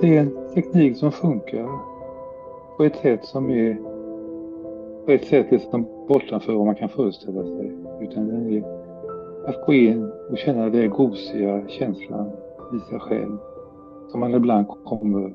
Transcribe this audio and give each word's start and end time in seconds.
det 0.00 0.16
är 0.16 0.20
en 0.20 0.54
teknik 0.54 0.96
som 0.96 1.12
funkar 1.12 1.68
på 2.76 2.84
ett 2.84 2.96
sätt 2.96 3.24
som 3.24 3.50
är 3.50 3.76
på 5.06 5.12
ett 5.12 5.24
sätt 5.24 5.46
liksom 5.50 5.86
bortanför 6.08 6.52
vad 6.52 6.66
man 6.66 6.74
kan 6.74 6.88
föreställa 6.88 7.42
sig. 7.42 7.72
Utan 8.00 8.28
den 8.28 8.52
är 8.52 8.64
att 9.46 9.66
gå 9.66 9.74
in 9.74 10.10
och 10.30 10.38
känna 10.38 10.68
den 10.68 10.90
gosiga 10.90 11.68
känslan 11.68 12.30
i 12.74 12.90
sig 12.90 13.00
själv 13.00 13.36
som 14.10 14.20
man 14.20 14.34
ibland 14.34 14.68
kommer 14.68 15.32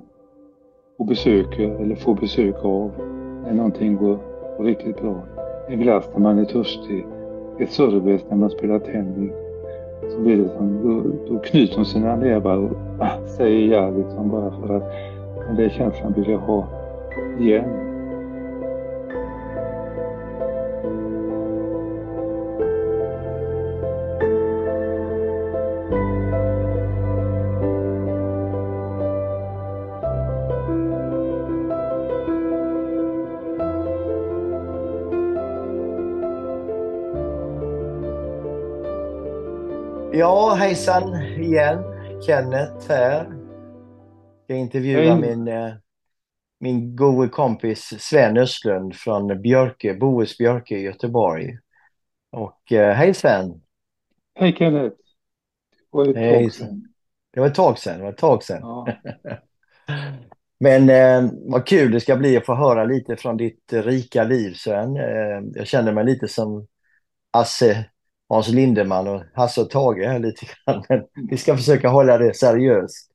och 0.98 1.06
besöker 1.06 1.82
eller 1.82 1.96
får 1.96 2.16
besök 2.16 2.56
av 2.66 2.92
när 3.44 3.54
någonting 3.54 3.96
går, 3.96 4.18
går 4.58 4.64
riktigt 4.64 5.02
bra. 5.02 5.24
En 5.70 5.80
glass 5.80 6.10
när 6.14 6.20
man 6.20 6.40
är 6.40 6.46
törstig, 6.46 7.06
ett 7.60 7.72
service 7.72 8.26
när 8.30 8.38
man 8.38 8.50
spelar 8.50 8.80
tennis. 8.80 9.45
Så 10.10 10.20
blir 10.20 10.38
det 10.38 10.50
som, 10.50 10.84
då, 10.84 11.04
då 11.34 11.40
knyter 11.40 11.76
hon 11.76 11.86
sina 11.86 12.16
nävar 12.16 12.58
och 12.58 12.72
säger 13.38 13.74
ja 13.74 13.90
liksom 13.90 14.30
bara 14.30 14.52
för 14.52 14.76
att 14.78 14.92
den 15.48 15.56
där 15.56 15.70
känslan 15.70 16.14
vill 16.14 16.30
jag 16.30 16.40
ha 16.40 16.68
igen. 17.40 17.95
Ja, 40.18 40.54
hejsan 40.54 41.16
igen. 41.22 41.84
Kenneth 42.26 42.90
här. 42.90 43.32
Jag 44.48 44.58
intervjuar 44.58 45.20
min, 45.20 45.48
eh, 45.48 45.74
min 46.60 46.96
gode 46.96 47.30
kompis 47.30 47.94
Sven 48.00 48.38
Östlund 48.38 48.96
från 48.96 49.42
Björke, 49.42 49.94
Boes 49.94 50.38
Björke 50.38 50.78
i 50.78 50.82
Göteborg. 50.82 51.58
Och 52.32 52.72
eh, 52.72 52.94
hej 52.96 53.14
Sven! 53.14 53.62
Hej 54.36 54.56
Kenneth! 54.58 54.96
Det 55.92 55.98
var 55.98 56.14
Hej. 56.14 56.50
Det 57.34 57.40
var 57.40 57.48
ett 57.48 57.56
tag 57.56 57.80
sedan. 57.80 57.98
Det 57.98 58.04
var 58.04 58.12
ett 58.12 58.18
tag 58.18 58.44
sedan. 58.44 58.60
Ja. 58.62 58.88
Men 60.60 60.90
eh, 60.90 61.32
vad 61.46 61.68
kul 61.68 61.92
det 61.92 62.00
ska 62.00 62.16
bli 62.16 62.38
att 62.38 62.46
få 62.46 62.56
höra 62.56 62.84
lite 62.84 63.16
från 63.16 63.38
ditt 63.38 63.74
rika 63.74 64.24
liv 64.24 64.54
Sven. 64.54 64.96
Eh, 64.96 65.42
jag 65.54 65.68
känner 65.68 65.94
mig 65.94 66.06
lite 66.06 66.28
som 66.28 66.68
Hasse, 67.34 67.86
Hans 68.30 68.48
Lindeman 68.50 69.08
och 69.08 69.24
Hasse 69.34 69.62
och 69.62 69.70
Tage 69.70 70.06
här 70.06 70.20
lite 70.20 70.46
grann. 70.46 70.84
Men 70.90 71.04
vi 71.30 71.38
ska 71.38 71.58
försöka 71.58 71.90
hålla 71.90 72.18
det 72.18 72.34
seriöst. 72.36 73.12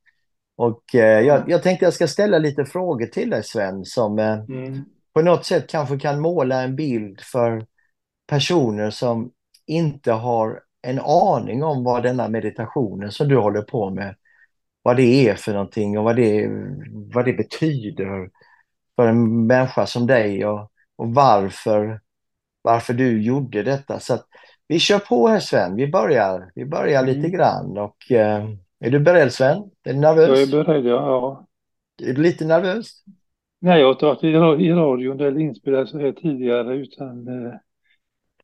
Och 0.56 0.94
eh, 0.94 1.20
jag, 1.20 1.50
jag 1.50 1.62
tänkte 1.62 1.84
jag 1.84 1.94
ska 1.94 2.08
ställa 2.08 2.38
lite 2.38 2.64
frågor 2.64 3.06
till 3.06 3.30
dig 3.30 3.44
Sven 3.44 3.84
som 3.84 4.18
eh, 4.18 4.38
Mm. 4.38 4.84
på 5.14 5.22
något 5.22 5.46
sätt 5.46 5.70
kanske 5.70 5.98
kan 5.98 6.20
måla 6.20 6.62
en 6.62 6.76
bild 6.76 7.20
för 7.20 7.66
personer 8.26 8.90
som 8.90 9.30
inte 9.66 10.12
har 10.12 10.60
en 10.82 11.00
aning 11.00 11.62
om 11.62 11.84
vad 11.84 12.02
denna 12.02 12.28
meditationen 12.28 13.12
som 13.12 13.28
du 13.28 13.36
håller 13.36 13.62
på 13.62 13.90
med, 13.90 14.16
vad 14.82 14.96
det 14.96 15.28
är 15.28 15.34
för 15.34 15.52
någonting 15.52 15.98
och 15.98 16.04
vad 16.04 16.16
det, 16.16 16.48
vad 17.14 17.24
det 17.24 17.32
betyder 17.32 18.30
för 18.96 19.06
en 19.06 19.46
människa 19.46 19.86
som 19.86 20.06
dig 20.06 20.46
och, 20.46 20.70
och 20.96 21.14
varför, 21.14 22.00
varför 22.62 22.94
du 22.94 23.22
gjorde 23.22 23.62
detta. 23.62 24.00
Så 24.00 24.14
att 24.14 24.26
vi 24.70 24.78
kör 24.78 24.98
på 24.98 25.28
här 25.28 25.40
Sven, 25.40 25.76
vi 25.76 25.86
börjar, 25.88 26.50
vi 26.54 26.64
börjar 26.66 27.06
lite 27.06 27.18
Mm. 27.18 27.30
grann 27.32 27.78
och 27.78 28.10
eh, 28.12 28.48
är 28.80 28.90
du 28.90 29.00
beredd 29.00 29.32
Sven? 29.32 29.58
Är 29.58 29.70
du 29.82 29.90
Jag 29.90 29.96
nervös? 30.00 30.52
är 30.52 30.64
beredd, 30.64 30.86
ja. 30.86 31.46
Är 32.02 32.12
du 32.14 32.22
lite 32.22 32.44
nervös? 32.44 33.02
Nej, 33.60 33.80
jag 33.80 33.86
har 33.86 33.92
inte 33.92 34.04
varit 34.06 34.24
i 34.24 34.32
ra- 34.32 34.60
i 34.60 34.72
radion 34.72 35.20
eller 35.20 35.40
inspelat 35.40 35.88
så 35.88 35.98
här 35.98 36.12
tidigare 36.12 36.74
utan 36.76 37.28
eh, 37.28 37.52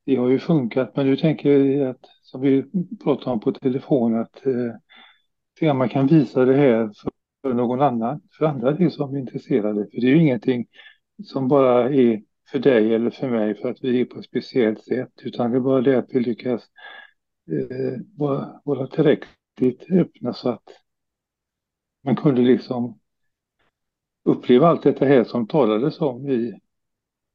det 0.04 0.16
har 0.16 0.28
ju 0.28 0.38
funkat. 0.38 0.96
Men 0.96 1.06
nu 1.06 1.16
tänker 1.16 1.50
jag 1.50 1.90
att, 1.90 2.00
som 2.22 2.40
vi 2.40 2.64
pratade 3.04 3.30
om 3.30 3.40
på 3.40 3.52
telefon, 3.52 4.20
att 4.20 4.42
eh, 5.62 5.74
man 5.74 5.88
kan 5.88 6.06
visa 6.06 6.44
det 6.44 6.54
här 6.56 6.90
för, 7.02 7.10
för 7.42 7.54
någon 7.54 7.80
annan, 7.80 8.20
för 8.38 8.44
andra 8.46 8.76
till 8.76 8.90
som 8.90 9.14
är 9.14 9.18
intresserade. 9.18 9.86
För 9.94 10.00
det 10.00 10.06
är 10.06 10.10
ju 10.10 10.20
ingenting 10.20 10.66
som 11.24 11.48
bara 11.48 11.88
är 11.90 12.22
för 12.50 12.58
dig 12.58 12.94
eller 12.94 13.10
för 13.10 13.30
mig 13.30 13.54
för 13.54 13.70
att 13.70 13.84
vi 13.84 14.00
är 14.00 14.04
på 14.04 14.18
ett 14.18 14.24
speciellt 14.24 14.84
sätt, 14.84 15.12
utan 15.22 15.50
det 15.50 15.56
är 15.56 15.60
bara 15.60 15.80
det 15.80 15.98
att 15.98 16.10
vi 16.10 16.20
lyckas 16.20 16.62
eh, 17.50 18.00
vara, 18.16 18.60
vara 18.64 18.86
tillräckligt 18.86 19.90
öppna 19.90 20.32
så 20.32 20.48
att 20.48 20.68
man 22.04 22.16
kunde 22.16 22.40
liksom 22.40 22.98
uppleva 24.24 24.68
allt 24.68 24.82
detta 24.82 25.04
här 25.04 25.24
som 25.24 25.46
talades 25.46 26.00
om 26.00 26.28
i, 26.28 26.60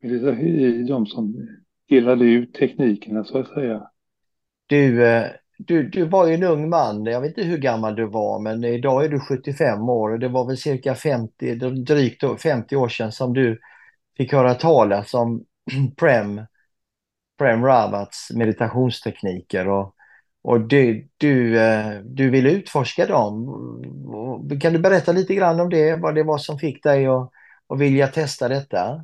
i, 0.04 0.84
de 0.84 1.06
som 1.06 1.48
delade 1.90 2.26
ut 2.26 2.54
teknikerna 2.54 3.24
så 3.24 3.38
att 3.38 3.48
säga. 3.48 3.90
Du, 4.68 5.06
eh, 5.08 5.26
du, 5.58 5.90
du 5.90 6.06
var 6.06 6.28
ju 6.28 6.34
en 6.34 6.44
ung 6.44 6.70
man, 6.70 7.06
jag 7.06 7.22
vet 7.22 7.38
inte 7.38 7.50
hur 7.50 7.58
gammal 7.58 7.96
du 7.96 8.06
var, 8.06 8.40
men 8.40 8.64
idag 8.64 9.06
är 9.06 9.10
du 9.10 9.20
75 9.20 9.90
år 9.90 10.10
och 10.10 10.20
det 10.20 10.28
var 10.28 10.48
väl 10.48 10.58
cirka 10.58 10.96
50, 10.96 11.56
drygt 11.86 12.42
50 12.44 12.76
år 12.76 12.90
sedan 12.90 13.12
som 13.12 13.34
du 13.34 13.60
fick 14.22 14.34
höra 14.34 14.54
talas 14.54 15.14
om 15.14 15.46
Prem, 15.98 16.42
Prem 17.38 17.66
Rawats 17.66 18.32
meditationstekniker 18.32 19.68
och, 19.68 19.96
och 20.42 20.62
du, 20.62 21.08
du, 21.18 21.59
eh, 21.59 22.00
du 22.04 22.30
vill 22.30 22.48
utforska 22.48 23.06
dem. 23.06 24.60
Kan 24.62 24.74
du 24.74 24.80
berätta 24.80 25.12
lite 25.12 25.36
grann 25.36 25.60
om 25.60 25.70
det, 25.70 25.96
vad 25.96 26.16
det 26.16 26.24
var 26.24 26.38
som 26.38 26.60
fick 26.60 26.84
dig 26.84 27.06
att, 27.06 27.31
att 27.68 27.80
vilja 27.80 28.08
testa 28.08 28.48
detta? 28.48 29.04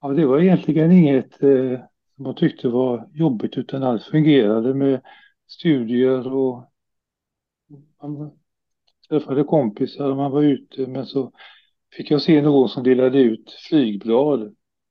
Ja, 0.00 0.08
det 0.08 0.26
var 0.26 0.40
egentligen 0.40 0.92
inget 0.92 1.42
eh, 1.42 1.80
som 2.16 2.26
jag 2.26 2.36
tyckte 2.36 2.68
var 2.68 3.08
jobbigt 3.12 3.56
utan 3.56 3.82
allt 3.82 4.04
fungerade 4.04 4.74
med 4.74 5.00
studier 5.48 6.32
och 6.32 6.70
man 8.02 8.30
träffade 9.08 9.44
kompisar 9.44 10.10
och 10.10 10.16
man 10.16 10.30
var 10.30 10.42
ute 10.42 10.86
men 10.86 11.06
så 11.06 11.32
fick 11.96 12.10
jag 12.10 12.22
se 12.22 12.42
någon 12.42 12.68
som 12.68 12.82
delade 12.82 13.18
ut 13.18 13.50
flygblad. 13.68 14.42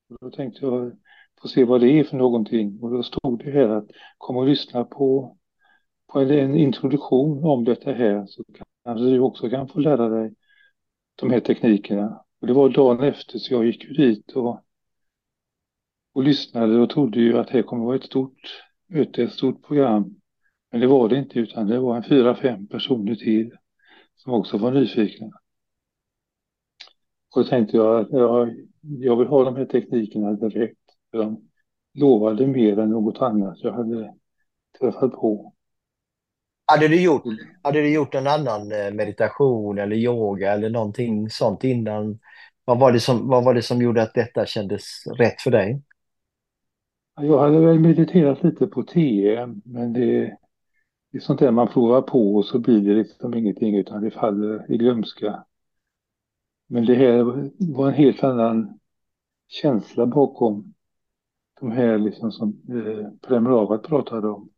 Och 0.10 0.18
då 0.22 0.32
tänkte 0.32 0.66
jag 0.66 0.98
få 1.42 1.48
se 1.48 1.64
vad 1.64 1.82
det 1.82 2.00
är 2.00 2.04
för 2.04 2.18
någonting 2.18 2.80
och 2.82 2.92
då 2.92 3.04
stod 3.04 3.44
det 3.46 3.52
här 3.52 3.70
att 3.70 3.88
kom 4.18 4.38
och 4.38 4.48
lyssna 4.48 4.84
på, 4.84 5.38
på 6.12 6.20
en, 6.20 6.32
en 6.32 6.56
introduktion 6.56 7.44
om 7.44 7.64
detta 7.64 7.92
här 7.92 8.26
så 8.26 8.44
kanske 8.84 9.06
du 9.06 9.20
också 9.20 9.50
kan 9.50 9.68
få 9.68 9.80
lära 9.80 10.10
dig 10.10 10.34
de 11.16 11.32
här 11.32 11.40
teknikerna. 11.40 12.24
Och 12.42 12.48
det 12.48 12.54
var 12.54 12.70
dagen 12.70 13.04
efter 13.04 13.40
så 13.40 13.54
jag 13.54 13.66
gick 13.66 13.84
ju 13.84 13.94
dit 13.94 14.32
och, 14.32 14.64
och 16.14 16.24
lyssnade 16.24 16.80
och 16.80 16.90
trodde 16.90 17.20
ju 17.20 17.38
att 17.38 17.50
här 17.50 17.62
kommer 17.62 17.86
vara 17.86 17.96
ett 17.96 18.04
stort 18.04 18.64
möte, 18.88 19.24
ett 19.24 19.34
stort 19.34 19.64
program. 19.68 20.16
Men 20.72 20.82
det 20.82 20.88
var 20.88 21.10
det 21.10 21.18
inte 21.18 21.40
utan 21.40 21.68
det 21.68 21.80
var 21.80 21.96
en 21.96 22.04
fyra, 22.04 22.36
fem 22.36 22.68
personer 22.68 23.16
till 23.16 23.52
som 24.16 24.34
också 24.34 24.58
var 24.58 24.72
nyfikna. 24.72 25.43
Och 27.34 27.44
då 27.44 27.50
tänkte 27.50 27.78
jag 27.78 28.00
att 28.00 28.12
jag, 28.12 28.56
jag 28.82 29.16
vill 29.16 29.28
ha 29.28 29.44
de 29.44 29.56
här 29.56 29.66
teknikerna 29.66 30.34
direkt. 30.34 30.80
För 31.12 31.18
de 31.18 31.50
lovade 31.94 32.48
mer 32.48 32.80
än 32.80 32.90
något 32.90 33.22
annat 33.22 33.58
jag 33.64 33.72
hade 33.72 34.14
träffat 34.80 35.12
på. 35.12 35.54
Hade 36.66 36.88
du 36.88 37.02
gjort, 37.02 37.24
hade 37.62 37.82
du 37.82 37.94
gjort 37.94 38.16
en 38.16 38.28
annan 38.28 38.72
eh, 38.72 38.94
meditation 38.94 39.78
eller 39.78 39.96
yoga 39.96 40.54
eller 40.54 40.70
någonting 40.70 41.30
sånt 41.30 41.64
innan? 41.64 42.20
Vad 42.66 42.80
var 42.80 42.92
det 42.92 43.00
som, 43.00 43.28
vad 43.28 43.44
var 43.44 43.54
det 43.54 43.62
som 43.62 43.82
gjorde 43.82 44.02
att 44.02 44.14
detta 44.14 44.46
kändes 44.46 44.84
rätt 45.18 45.42
för 45.42 45.52
dig? 45.52 45.82
Jag 47.22 47.40
hade 47.40 47.60
väl 47.60 47.80
mediterat 47.80 48.44
lite 48.44 48.68
på 48.68 48.84
TM, 48.84 49.62
men 49.66 49.94
det, 49.94 50.38
det 51.12 51.18
är 51.18 51.20
sånt 51.20 51.40
där 51.40 51.52
man 51.52 51.68
provar 51.68 52.02
på 52.02 52.36
och 52.36 52.46
så 52.46 52.60
blir 52.60 52.82
det 52.82 52.94
liksom 52.94 53.34
ingenting 53.34 53.78
utan 53.78 54.04
det 54.04 54.12
faller 54.12 54.72
i 54.72 54.78
glömska. 54.78 55.46
Men 56.68 56.86
det 56.86 56.96
här 56.96 57.24
var 57.74 57.88
en 57.88 57.94
helt 57.94 58.24
annan 58.24 58.80
känsla 59.48 60.06
bakom 60.06 60.74
de 61.60 61.72
här 61.72 61.98
liksom 61.98 62.32
som 62.32 62.50
eh, 62.70 63.28
Prem 63.28 63.48
Rawat 63.48 63.84
pratade 63.84 64.30
om. 64.30 64.50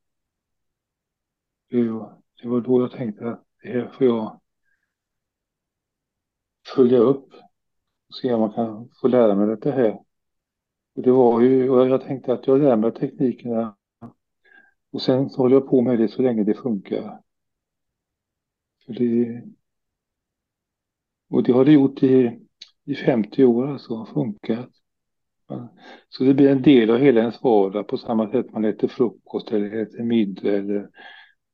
Det 1.70 1.90
var, 1.90 2.22
det 2.42 2.48
var 2.48 2.62
då 2.62 2.82
jag 2.82 2.92
tänkte 2.92 3.30
att 3.30 3.46
det 3.64 3.70
här 3.70 3.88
får 3.88 4.08
jag 4.08 4.42
följa 6.76 6.98
upp 6.98 7.34
och 8.08 8.16
se 8.16 8.34
om 8.34 8.40
man 8.40 8.54
kan 8.54 8.90
få 9.02 9.08
lära 9.08 9.36
mig 9.36 9.58
det 9.62 9.72
här. 9.72 10.00
Och 10.96 11.02
det 11.02 11.12
var 11.12 11.42
ju, 11.42 11.70
och 11.70 11.88
jag 11.88 12.02
tänkte 12.02 12.34
att 12.34 12.48
jag 12.48 12.62
lär 12.62 12.76
mig 12.76 12.94
teknikerna 12.94 13.76
och 14.92 15.02
sen 15.02 15.30
så 15.30 15.42
håller 15.42 15.56
jag 15.56 15.68
på 15.70 15.82
med 15.82 16.00
det 16.00 16.08
så 16.08 16.22
länge 16.22 16.44
det 16.44 16.54
funkar. 16.54 17.22
För 18.86 18.94
det, 18.94 19.44
och 21.30 21.44
det 21.44 21.52
har 21.52 21.66
det 21.66 21.72
gjort 21.72 22.04
i, 22.04 22.40
i 22.86 22.96
50 22.96 23.46
år 23.46 23.68
alltså, 23.68 24.06
funkat. 24.06 24.70
Så 26.10 26.24
det 26.24 26.34
blir 26.34 26.50
en 26.50 26.62
del 26.62 26.90
av 26.90 26.98
hela 26.98 27.22
ens 27.22 27.44
vardag 27.44 27.88
på 27.88 27.98
samma 27.98 28.32
sätt 28.32 28.52
man 28.52 28.66
äter 28.66 28.88
frukost 28.88 29.52
eller 29.52 29.82
äter 29.82 30.04
middag 30.04 30.58
eller 30.58 30.90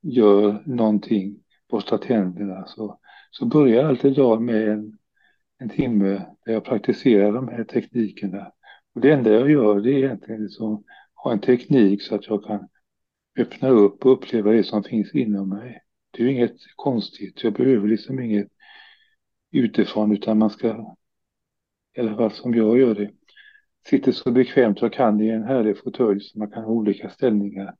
gör 0.02 0.62
någonting. 0.66 1.36
borstar 1.70 1.98
tänderna 1.98 2.66
så, 2.66 2.98
så 3.30 3.46
börjar 3.46 3.84
alltid 3.84 4.16
dagen 4.16 4.44
med 4.44 4.68
en, 4.68 4.98
en 5.58 5.68
timme 5.68 6.26
där 6.44 6.52
jag 6.52 6.64
praktiserar 6.64 7.32
de 7.32 7.48
här 7.48 7.64
teknikerna. 7.64 8.52
Och 8.94 9.00
det 9.00 9.12
enda 9.12 9.32
jag 9.32 9.50
gör 9.50 9.80
det 9.80 9.90
är 9.90 10.04
egentligen 10.04 10.42
liksom 10.42 10.84
ha 11.14 11.32
en 11.32 11.40
teknik 11.40 12.02
så 12.02 12.14
att 12.14 12.26
jag 12.26 12.44
kan 12.44 12.68
öppna 13.38 13.68
upp 13.68 14.04
och 14.06 14.12
uppleva 14.12 14.52
det 14.52 14.64
som 14.64 14.82
finns 14.82 15.14
inom 15.14 15.48
mig. 15.48 15.80
Det 16.10 16.22
är 16.22 16.26
ju 16.26 16.32
inget 16.32 16.56
konstigt. 16.76 17.44
Jag 17.44 17.52
behöver 17.52 17.88
liksom 17.88 18.20
inget 18.20 18.48
utifrån 19.60 20.12
utan 20.12 20.38
man 20.38 20.50
ska, 20.50 20.94
i 21.96 22.00
alla 22.00 22.16
fall 22.16 22.32
som 22.32 22.54
jag 22.54 22.78
gör 22.78 22.94
det, 22.94 23.10
sitter 23.86 24.12
så 24.12 24.30
bekvämt 24.30 24.82
jag 24.82 24.92
kan 24.92 25.20
i 25.20 25.28
en 25.28 25.44
härlig 25.44 25.78
fåtölj 25.78 26.20
så 26.20 26.38
man 26.38 26.50
kan 26.50 26.64
ha 26.64 26.70
olika 26.70 27.10
ställningar. 27.10 27.74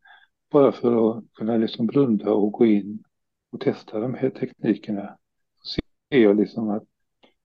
Bara 0.50 0.72
för 0.72 1.10
att 1.10 1.24
kunna 1.34 1.56
liksom 1.56 1.86
blunda 1.86 2.32
och 2.32 2.52
gå 2.52 2.66
in 2.66 3.04
och 3.52 3.60
testa 3.60 4.00
de 4.00 4.14
här 4.14 4.30
teknikerna. 4.30 5.19
Så 5.62 5.80
ser 6.10 6.22
jag 6.22 6.36
liksom 6.36 6.70
att 6.70 6.82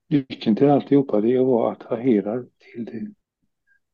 nyckeln 0.08 0.56
till 0.56 0.70
alltihopa 0.70 1.20
det 1.20 1.34
är 1.34 1.40
att 1.40 1.46
vara 1.46 1.72
attraherad 1.72 2.48
till 2.58 2.84
det. 2.84 3.12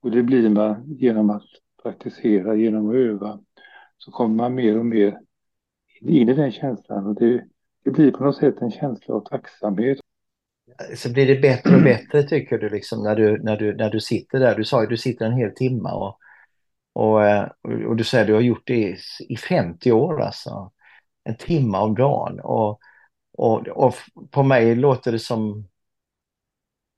Och 0.00 0.10
det 0.10 0.22
blir 0.22 0.48
man 0.48 0.94
genom 0.98 1.30
att 1.30 1.46
praktisera, 1.82 2.54
genom 2.54 2.88
att 2.88 2.94
öva. 2.94 3.40
Så 3.98 4.10
kommer 4.10 4.34
man 4.34 4.54
mer 4.54 4.78
och 4.78 4.86
mer 4.86 5.20
in 6.00 6.28
i 6.28 6.34
den 6.34 6.52
känslan 6.52 7.06
och 7.06 7.14
det, 7.14 7.44
det 7.84 7.90
blir 7.90 8.10
på 8.10 8.24
något 8.24 8.36
sätt 8.36 8.62
en 8.62 8.70
känsla 8.70 9.14
av 9.14 9.20
tacksamhet. 9.20 9.98
Så 10.96 11.12
blir 11.12 11.26
det 11.26 11.40
bättre 11.40 11.76
och 11.76 11.82
bättre 11.82 12.22
tycker 12.22 12.58
du 12.58 12.68
liksom 12.68 13.02
när 13.02 13.16
du, 13.16 13.42
när 13.42 13.56
du, 13.56 13.76
när 13.76 13.90
du 13.90 14.00
sitter 14.00 14.38
där? 14.38 14.56
Du 14.56 14.64
sa 14.64 14.80
ju 14.80 14.82
att 14.84 14.90
du 14.90 14.96
sitter 14.96 15.26
en 15.26 15.36
hel 15.36 15.54
timme 15.54 15.88
och, 16.92 17.26
eh, 17.26 17.48
och, 17.62 17.72
och 17.72 17.96
du 17.96 18.04
säger 18.04 18.24
att 18.24 18.28
du 18.28 18.34
har 18.34 18.40
gjort 18.40 18.66
det 18.66 18.74
i, 18.74 18.96
i 19.28 19.36
50 19.36 19.92
år 19.92 20.22
alltså. 20.22 20.72
En 21.24 21.36
timme 21.36 21.78
om 21.78 21.94
dagen. 21.94 22.40
Och, 22.40 22.80
och, 23.38 23.68
och 23.68 23.94
på 24.30 24.42
mig 24.42 24.74
låter 24.74 25.12
det 25.12 25.18
som 25.18 25.68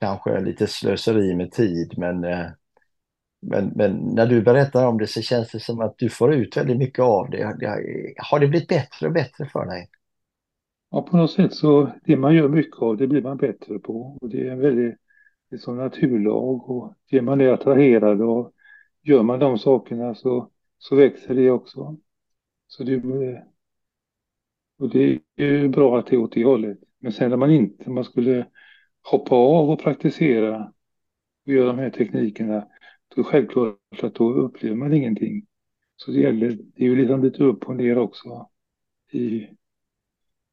kanske 0.00 0.40
lite 0.40 0.66
slöseri 0.66 1.34
med 1.34 1.52
tid 1.52 1.94
men 1.96 2.24
eh, 2.24 2.46
men, 3.40 3.72
men 3.74 3.92
när 3.92 4.26
du 4.26 4.42
berättar 4.42 4.86
om 4.86 4.98
det 4.98 5.06
så 5.06 5.22
känns 5.22 5.50
det 5.50 5.60
som 5.60 5.80
att 5.80 5.98
du 5.98 6.08
får 6.08 6.34
ut 6.34 6.56
väldigt 6.56 6.78
mycket 6.78 7.02
av 7.02 7.30
det. 7.30 7.44
Har 8.18 8.40
det 8.40 8.48
blivit 8.48 8.68
bättre 8.68 9.06
och 9.06 9.12
bättre 9.12 9.46
för 9.46 9.66
dig? 9.66 9.88
Ja, 10.90 11.02
på 11.02 11.16
något 11.16 11.30
sätt 11.30 11.54
så 11.54 11.92
det 12.04 12.16
man 12.16 12.34
gör 12.34 12.48
mycket 12.48 12.82
av 12.82 12.96
det 12.96 13.06
blir 13.06 13.22
man 13.22 13.36
bättre 13.36 13.78
på. 13.78 14.18
Och 14.20 14.28
det 14.28 14.48
är 14.48 14.52
en 14.52 14.60
väldigt 14.60 14.96
det 15.50 15.56
är 15.56 15.58
som 15.60 15.76
naturlag 15.76 16.70
och 16.70 16.94
det 17.10 17.22
man 17.22 17.40
är 17.40 17.48
attraherad 17.48 18.22
av. 18.22 18.52
Gör 19.02 19.22
man 19.22 19.38
de 19.38 19.58
sakerna 19.58 20.14
så, 20.14 20.50
så 20.78 20.96
växer 20.96 21.34
det 21.34 21.50
också. 21.50 21.96
Så 22.66 22.84
det, 22.84 23.02
och 24.78 24.90
det 24.90 25.20
är 25.36 25.46
ju 25.46 25.68
bra 25.68 25.98
att 25.98 26.06
det 26.06 26.16
är 26.16 26.20
åt 26.20 26.32
det 26.32 26.44
hållet. 26.44 26.78
Men 26.98 27.12
sen 27.12 27.30
när 27.30 27.36
man 27.36 27.50
inte, 27.50 27.90
man 27.90 28.04
skulle 28.04 28.46
hoppa 29.02 29.34
av 29.34 29.70
och 29.70 29.80
praktisera 29.80 30.72
och 31.46 31.52
göra 31.52 31.66
de 31.66 31.78
här 31.78 31.90
teknikerna 31.90 32.68
så 33.14 33.24
självklart 33.24 33.78
att 34.02 34.14
då 34.14 34.32
upplever 34.32 34.76
man 34.76 34.92
ingenting. 34.92 35.46
Så 35.96 36.10
det 36.10 36.20
gäller, 36.20 36.58
det 36.74 36.84
är 36.84 36.88
ju 36.88 36.96
liksom 36.96 37.24
lite 37.24 37.44
upp 37.44 37.64
och 37.64 37.76
ner 37.76 37.98
också. 37.98 38.48
I 39.12 39.48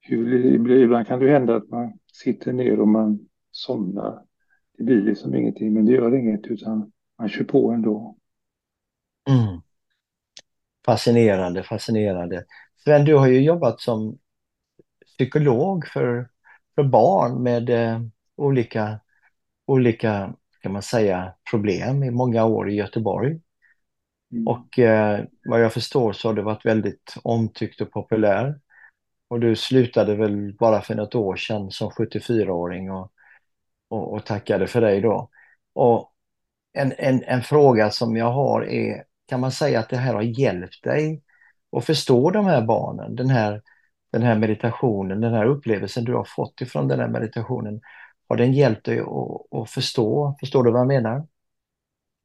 ibland 0.08 1.08
kan 1.08 1.20
det 1.20 1.32
hända 1.32 1.56
att 1.56 1.70
man 1.70 2.00
sitter 2.14 2.54
ner 2.54 2.80
och 2.80 2.88
man 2.88 3.30
somnar. 3.52 4.22
Det 4.78 4.84
blir 4.84 5.02
liksom 5.02 5.36
ingenting, 5.36 5.74
men 5.74 5.86
det 5.86 5.92
gör 5.92 6.16
inget 6.16 6.46
utan 6.46 6.92
man 7.20 7.30
kör 7.30 7.44
på 7.44 7.72
ändå. 7.72 8.18
Mm. 9.30 9.62
Fascinerande, 10.86 11.64
fascinerande. 11.64 12.46
Sven, 12.84 13.06
du 13.06 13.16
har 13.16 13.28
ju 13.28 13.42
jobbat 13.42 13.82
som 13.82 14.20
psykolog 15.06 15.88
för, 15.88 16.30
för 16.76 16.84
barn 16.84 17.44
med 17.44 17.70
eh, 17.70 18.02
olika, 18.36 19.00
olika 19.66 20.36
kan 20.62 20.72
man 20.72 20.82
säga, 20.82 21.34
problem 21.52 22.04
i 22.04 22.12
många 22.12 22.46
år 22.46 22.70
i 22.70 22.76
Göteborg. 22.76 23.40
Mm. 24.32 24.48
Och 24.48 24.80
eh, 24.80 25.26
vad 25.46 25.62
jag 25.62 25.74
förstår 25.74 26.14
så 26.14 26.28
har 26.28 26.34
du 26.34 26.42
varit 26.42 26.66
väldigt 26.66 27.16
omtyckt 27.24 27.82
och 27.82 27.92
populär. 27.92 28.60
Och 29.34 29.40
du 29.40 29.56
slutade 29.56 30.16
väl 30.16 30.54
bara 30.54 30.82
för 30.82 30.96
något 30.96 31.16
år 31.16 31.36
sedan 31.36 31.72
som 31.72 31.90
74-åring 31.90 32.92
och, 32.92 33.12
och, 33.88 34.14
och, 34.14 34.26
tackade 34.26 34.68
för 34.68 34.82
dig 34.82 35.02
då. 35.02 35.30
Och 35.74 36.14
en, 36.74 36.94
en, 36.98 37.24
en 37.24 37.42
fråga 37.42 37.90
som 37.90 38.16
jag 38.18 38.32
har 38.32 38.66
är, 38.66 39.04
kan 39.28 39.40
man 39.40 39.52
säga 39.52 39.80
att 39.80 39.90
det 39.90 39.98
här 39.98 40.14
har 40.14 40.22
hjälpt 40.22 40.84
dig 40.84 41.24
att 41.78 41.86
förstå 41.86 42.32
de 42.32 42.46
här 42.46 42.62
barnen, 42.62 43.16
den 43.16 43.30
här, 43.30 43.62
den 44.12 44.22
här 44.22 44.36
meditationen, 44.36 45.22
den 45.22 45.34
här 45.34 45.46
upplevelsen 45.46 46.04
du 46.04 46.14
har 46.14 46.28
fått 46.36 46.62
ifrån 46.62 46.88
den 46.88 47.00
här 47.00 47.10
meditationen. 47.10 47.82
Har 48.28 48.38
den 48.38 48.54
hjälpt 48.54 48.86
dig 48.86 49.00
att, 49.00 49.60
att 49.60 49.70
förstå? 49.70 50.36
Förstår 50.40 50.64
du 50.64 50.72
vad 50.72 50.82
jag 50.82 50.88
menar? 50.88 51.28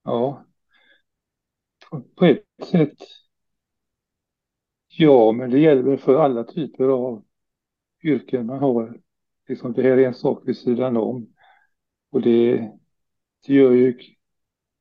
Ja, 0.04 0.44
på 2.16 2.24
ett 2.24 2.44
sätt. 2.70 2.98
Ja, 5.00 5.32
men 5.32 5.50
det 5.50 5.58
gäller 5.58 5.82
väl 5.82 5.98
för 5.98 6.14
alla 6.14 6.44
typer 6.44 6.84
av 6.84 7.24
yrken 8.02 8.46
man 8.46 8.58
har. 8.58 9.00
Liksom 9.48 9.72
det 9.72 9.82
här 9.82 9.98
är 9.98 10.06
en 10.06 10.14
sak 10.14 10.42
vid 10.46 10.56
sidan 10.56 10.96
om. 10.96 11.34
Och 12.10 12.22
det, 12.22 12.56
det 13.46 13.54
gör 13.54 13.72
ju 13.72 13.98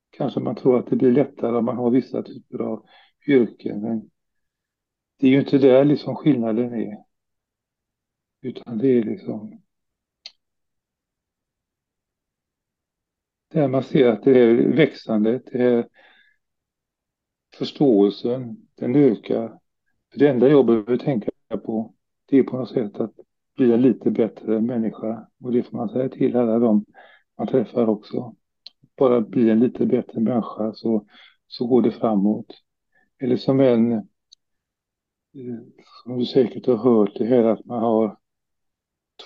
kanske 0.10 0.40
man 0.40 0.56
tror 0.56 0.80
att 0.80 0.88
det 0.88 0.96
blir 0.96 1.12
lättare 1.12 1.58
om 1.58 1.66
man 1.66 1.78
har 1.78 1.92
vissa 1.92 2.24
typer 2.24 2.60
av 2.60 2.86
yrken. 3.28 3.82
Men 3.82 4.10
det 5.18 5.28
är 5.28 5.32
ju 5.32 5.40
inte 5.40 5.58
där 5.58 5.86
liksom 5.86 6.16
skillnaden 6.16 6.74
är. 6.74 6.98
Utan 8.42 8.78
det 8.78 8.88
är 8.88 9.04
liksom 9.04 9.62
där 13.48 13.68
man 13.68 13.84
ser 13.84 14.08
att 14.08 14.24
det 14.24 14.34
här 14.34 14.54
växandet, 14.76 15.44
det 15.52 15.58
här 15.58 15.88
förståelsen, 17.58 18.68
den 18.76 18.96
ökar. 18.96 19.60
Det 20.18 20.28
enda 20.28 20.50
jag 20.50 20.66
behöver 20.66 20.98
tänka 20.98 21.32
på, 21.66 21.94
det 22.26 22.38
är 22.38 22.44
på 22.44 22.58
något 22.58 22.70
sätt 22.70 23.00
att 23.00 23.14
bli 23.56 23.74
en 23.74 23.82
lite 23.82 24.12
bättre 24.12 24.62
människa. 24.62 25.28
Och 25.44 25.52
det 25.52 25.64
får 25.64 25.78
man 25.78 25.90
säga 25.90 26.10
till 26.10 26.36
alla 26.36 26.60
de 26.60 26.86
man 27.38 27.48
träffar 27.48 27.90
också. 27.90 28.36
Bara 28.98 29.22
bli 29.22 29.50
en 29.50 29.60
lite 29.60 29.86
bättre 29.86 30.20
människa 30.20 30.74
så, 30.74 31.06
så 31.48 31.68
går 31.68 31.82
det 31.82 31.92
framåt. 31.92 32.46
Eller 33.20 33.38
som 33.38 33.60
en, 33.60 33.92
eh, 33.94 34.02
som 36.04 36.20
du 36.20 36.26
säkert 36.26 36.68
har 36.68 36.78
hört, 36.78 37.16
det 37.16 37.26
här 37.26 37.44
att 37.44 37.66
man 37.66 37.80
har 37.80 38.18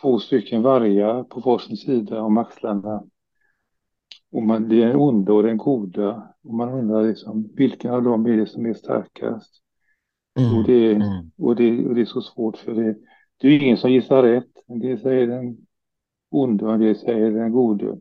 två 0.01 0.19
stycken 0.19 0.61
vargar 0.61 1.23
på 1.23 1.39
varsin 1.39 1.77
sida 1.77 2.21
om 2.21 2.37
axlarna. 2.37 3.03
Och 4.31 4.43
man, 4.43 4.69
det 4.69 4.83
är 4.83 4.87
den 4.87 4.95
onda 4.95 5.33
och 5.33 5.43
den 5.43 5.57
goda. 5.57 6.35
Och 6.43 6.53
man 6.53 6.69
undrar 6.69 7.03
liksom, 7.03 7.49
vilken 7.55 7.91
av 7.91 8.03
dem 8.03 8.25
är 8.25 8.37
det 8.37 8.47
som 8.47 8.65
är 8.65 8.73
starkast? 8.73 9.61
Mm, 10.39 10.57
och, 10.57 10.63
det, 10.63 10.91
mm. 10.91 11.31
och, 11.37 11.55
det, 11.55 11.85
och 11.85 11.95
det 11.95 12.01
är 12.01 12.05
så 12.05 12.21
svårt 12.21 12.57
för 12.57 12.73
det. 12.73 12.95
Det 13.37 13.47
är 13.47 13.63
ingen 13.63 13.77
som 13.77 13.91
gissar 13.91 14.23
rätt. 14.23 14.51
Det 14.67 14.97
säger 14.97 15.27
den 15.27 15.57
onde 16.31 16.65
och 16.65 16.79
det 16.79 16.95
säger 16.95 17.31
den 17.31 17.51
gode. 17.51 17.97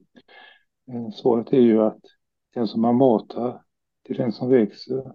Men 0.86 1.12
svaret 1.12 1.52
är 1.52 1.60
ju 1.60 1.82
att 1.82 2.00
den 2.54 2.66
som 2.66 2.80
man 2.80 2.96
matar, 2.96 3.62
det 4.02 4.14
är 4.14 4.18
den 4.18 4.32
som 4.32 4.50
växer. 4.50 5.12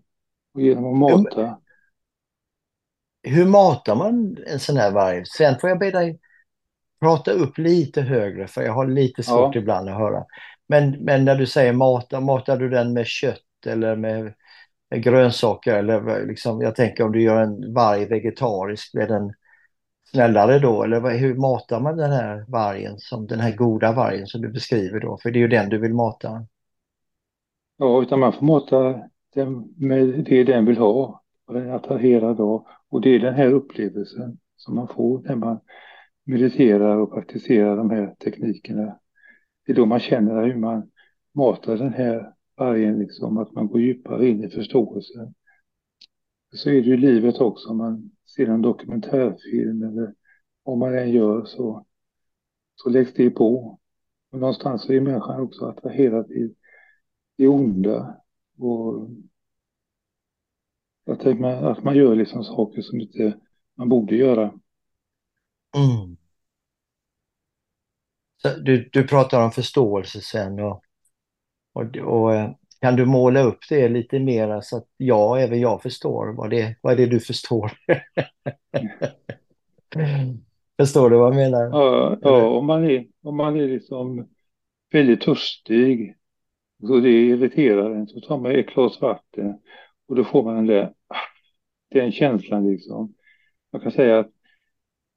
Och 0.53 0.61
genom 0.61 1.03
att 1.03 1.11
mata... 1.11 1.59
Hur 3.23 3.45
matar 3.45 3.95
man 3.95 4.37
en 4.47 4.59
sån 4.59 4.77
här 4.77 4.91
varg? 4.91 5.25
Sen 5.25 5.59
får 5.59 5.69
jag 5.69 5.79
be 5.79 5.91
dig 5.91 6.19
prata 6.99 7.31
upp 7.31 7.57
lite 7.57 8.01
högre 8.01 8.47
för 8.47 8.61
jag 8.61 8.73
har 8.73 8.87
lite 8.87 9.23
svårt 9.23 9.55
ja. 9.55 9.61
ibland 9.61 9.89
att 9.89 9.97
höra. 9.97 10.25
Men, 10.67 10.91
men 10.91 11.25
när 11.25 11.35
du 11.35 11.45
säger 11.45 11.73
mata, 11.73 12.19
matar 12.19 12.57
du 12.57 12.69
den 12.69 12.93
med 12.93 13.07
kött 13.07 13.65
eller 13.65 13.95
med 13.95 14.33
grönsaker? 14.89 15.75
Eller 15.75 16.25
liksom, 16.25 16.61
jag 16.61 16.75
tänker 16.75 17.03
om 17.03 17.11
du 17.11 17.21
gör 17.21 17.41
en 17.41 17.73
varg 17.73 18.05
vegetarisk, 18.05 18.91
blir 18.93 19.07
den 19.07 19.33
snällare 20.11 20.59
då? 20.59 20.83
Eller 20.83 21.17
hur 21.17 21.35
matar 21.35 21.79
man 21.79 21.97
den 21.97 22.11
här 22.11 22.45
vargen, 22.47 22.99
som, 22.99 23.27
den 23.27 23.39
här 23.39 23.55
goda 23.55 23.91
vargen 23.91 24.27
som 24.27 24.41
du 24.41 24.49
beskriver 24.49 24.99
då? 24.99 25.17
För 25.23 25.31
det 25.31 25.39
är 25.39 25.41
ju 25.41 25.47
den 25.47 25.69
du 25.69 25.77
vill 25.77 25.93
mata. 25.93 26.45
Ja, 27.77 28.01
utan 28.01 28.19
man 28.19 28.33
får 28.33 28.45
mata 28.45 29.01
den 29.33 29.73
med 29.77 30.25
det 30.25 30.43
den 30.43 30.65
vill 30.65 30.77
ha 30.77 31.03
eh, 31.03 31.19
och 31.47 31.53
den 31.53 31.71
attraherar 31.71 32.33
då. 32.33 32.67
Och 32.89 33.01
det 33.01 33.09
är 33.09 33.19
den 33.19 33.33
här 33.33 33.51
upplevelsen 33.51 34.37
som 34.55 34.75
man 34.75 34.87
får 34.87 35.21
när 35.21 35.35
man 35.35 35.59
mediterar 36.23 36.97
och 36.97 37.13
praktiserar 37.13 37.77
de 37.77 37.89
här 37.89 38.15
teknikerna. 38.23 38.99
Det 39.65 39.71
är 39.71 39.75
då 39.75 39.85
man 39.85 39.99
känner 39.99 40.43
hur 40.43 40.55
man 40.55 40.91
matar 41.33 41.77
den 41.77 41.93
här 41.93 42.34
vargen, 42.57 42.99
liksom, 42.99 43.37
att 43.37 43.51
man 43.51 43.67
går 43.67 43.81
djupare 43.81 44.29
in 44.29 44.43
i 44.43 44.49
förståelsen. 44.49 45.33
Så 46.53 46.69
är 46.69 46.73
det 46.73 46.87
ju 46.89 46.97
livet 46.97 47.41
också, 47.41 47.69
om 47.69 47.77
man 47.77 48.11
ser 48.35 48.47
en 48.47 48.61
dokumentärfilm 48.61 49.83
eller 49.83 50.13
vad 50.63 50.77
man 50.77 50.97
än 50.97 51.11
gör 51.11 51.45
så, 51.45 51.85
så 52.75 52.89
läggs 52.89 53.13
det 53.13 53.29
på. 53.29 53.79
Men 54.31 54.39
någonstans 54.39 54.83
så 54.83 54.93
är 54.93 55.01
människan 55.01 55.41
också 55.41 55.65
attraherad 55.65 56.27
till 56.27 56.55
det 57.37 57.47
onda. 57.47 58.21
Och 58.57 59.09
att 61.07 61.39
man, 61.39 61.65
att 61.65 61.83
man 61.83 61.95
gör 61.95 62.15
liksom 62.15 62.43
saker 62.43 62.81
som 62.81 63.01
inte 63.01 63.39
man 63.75 63.89
borde 63.89 64.15
göra. 64.15 64.43
Mm. 65.75 66.17
Så 68.41 68.49
du, 68.49 68.89
du 68.93 69.07
pratar 69.07 69.45
om 69.45 69.51
förståelse 69.51 70.21
sen 70.21 70.59
och, 70.59 70.84
och, 71.75 71.97
och 71.97 72.33
eh, 72.35 72.51
kan 72.81 72.95
du 72.95 73.05
måla 73.05 73.41
upp 73.41 73.59
det 73.69 73.89
lite 73.89 74.19
mer 74.19 74.61
så 74.61 74.77
att 74.77 74.87
jag, 74.97 75.43
även 75.43 75.59
jag 75.59 75.81
förstår 75.81 76.33
vad 76.33 76.49
det, 76.49 76.75
vad 76.81 76.93
är 76.93 76.97
det 76.97 77.05
du 77.05 77.19
förstår? 77.19 77.71
Förstår 80.79 81.09
du 81.09 81.17
vad 81.17 81.27
jag 81.27 81.35
menar? 81.35 81.61
Ja, 81.63 82.17
ja 82.21 82.47
om, 82.47 82.65
man 82.65 82.83
är, 82.83 83.05
om 83.23 83.37
man 83.37 83.59
är 83.59 83.67
liksom 83.67 84.27
väldigt 84.91 85.21
törstig 85.21 86.15
och 86.83 87.01
det 87.01 87.09
irriterar 87.09 87.95
en 87.95 88.07
så 88.07 88.19
tar 88.21 88.37
man 88.37 88.51
ett 88.51 88.73
glas 88.73 89.01
vatten 89.01 89.59
och 90.07 90.15
då 90.15 90.23
får 90.23 90.43
man 90.43 90.55
den 90.55 90.65
där 90.65 90.93
den 91.89 92.11
känslan 92.11 92.71
liksom. 92.71 93.13
Man 93.71 93.81
kan 93.81 93.91
säga 93.91 94.19
att 94.19 94.31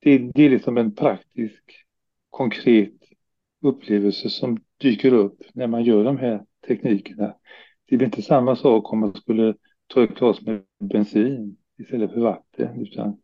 det, 0.00 0.18
det 0.18 0.42
är 0.42 0.50
liksom 0.50 0.78
en 0.78 0.94
praktisk, 0.94 1.84
konkret 2.30 2.94
upplevelse 3.60 4.30
som 4.30 4.60
dyker 4.76 5.12
upp 5.12 5.42
när 5.54 5.66
man 5.66 5.84
gör 5.84 6.04
de 6.04 6.18
här 6.18 6.44
teknikerna. 6.68 7.34
Det 7.88 7.96
blir 7.96 8.06
inte 8.06 8.22
samma 8.22 8.56
sak 8.56 8.92
om 8.92 8.98
man 8.98 9.12
skulle 9.12 9.54
ta 9.86 10.04
ett 10.04 10.18
glas 10.18 10.42
med 10.42 10.62
bensin 10.78 11.56
istället 11.78 12.12
för 12.12 12.20
vatten, 12.20 12.80
utan 12.82 13.16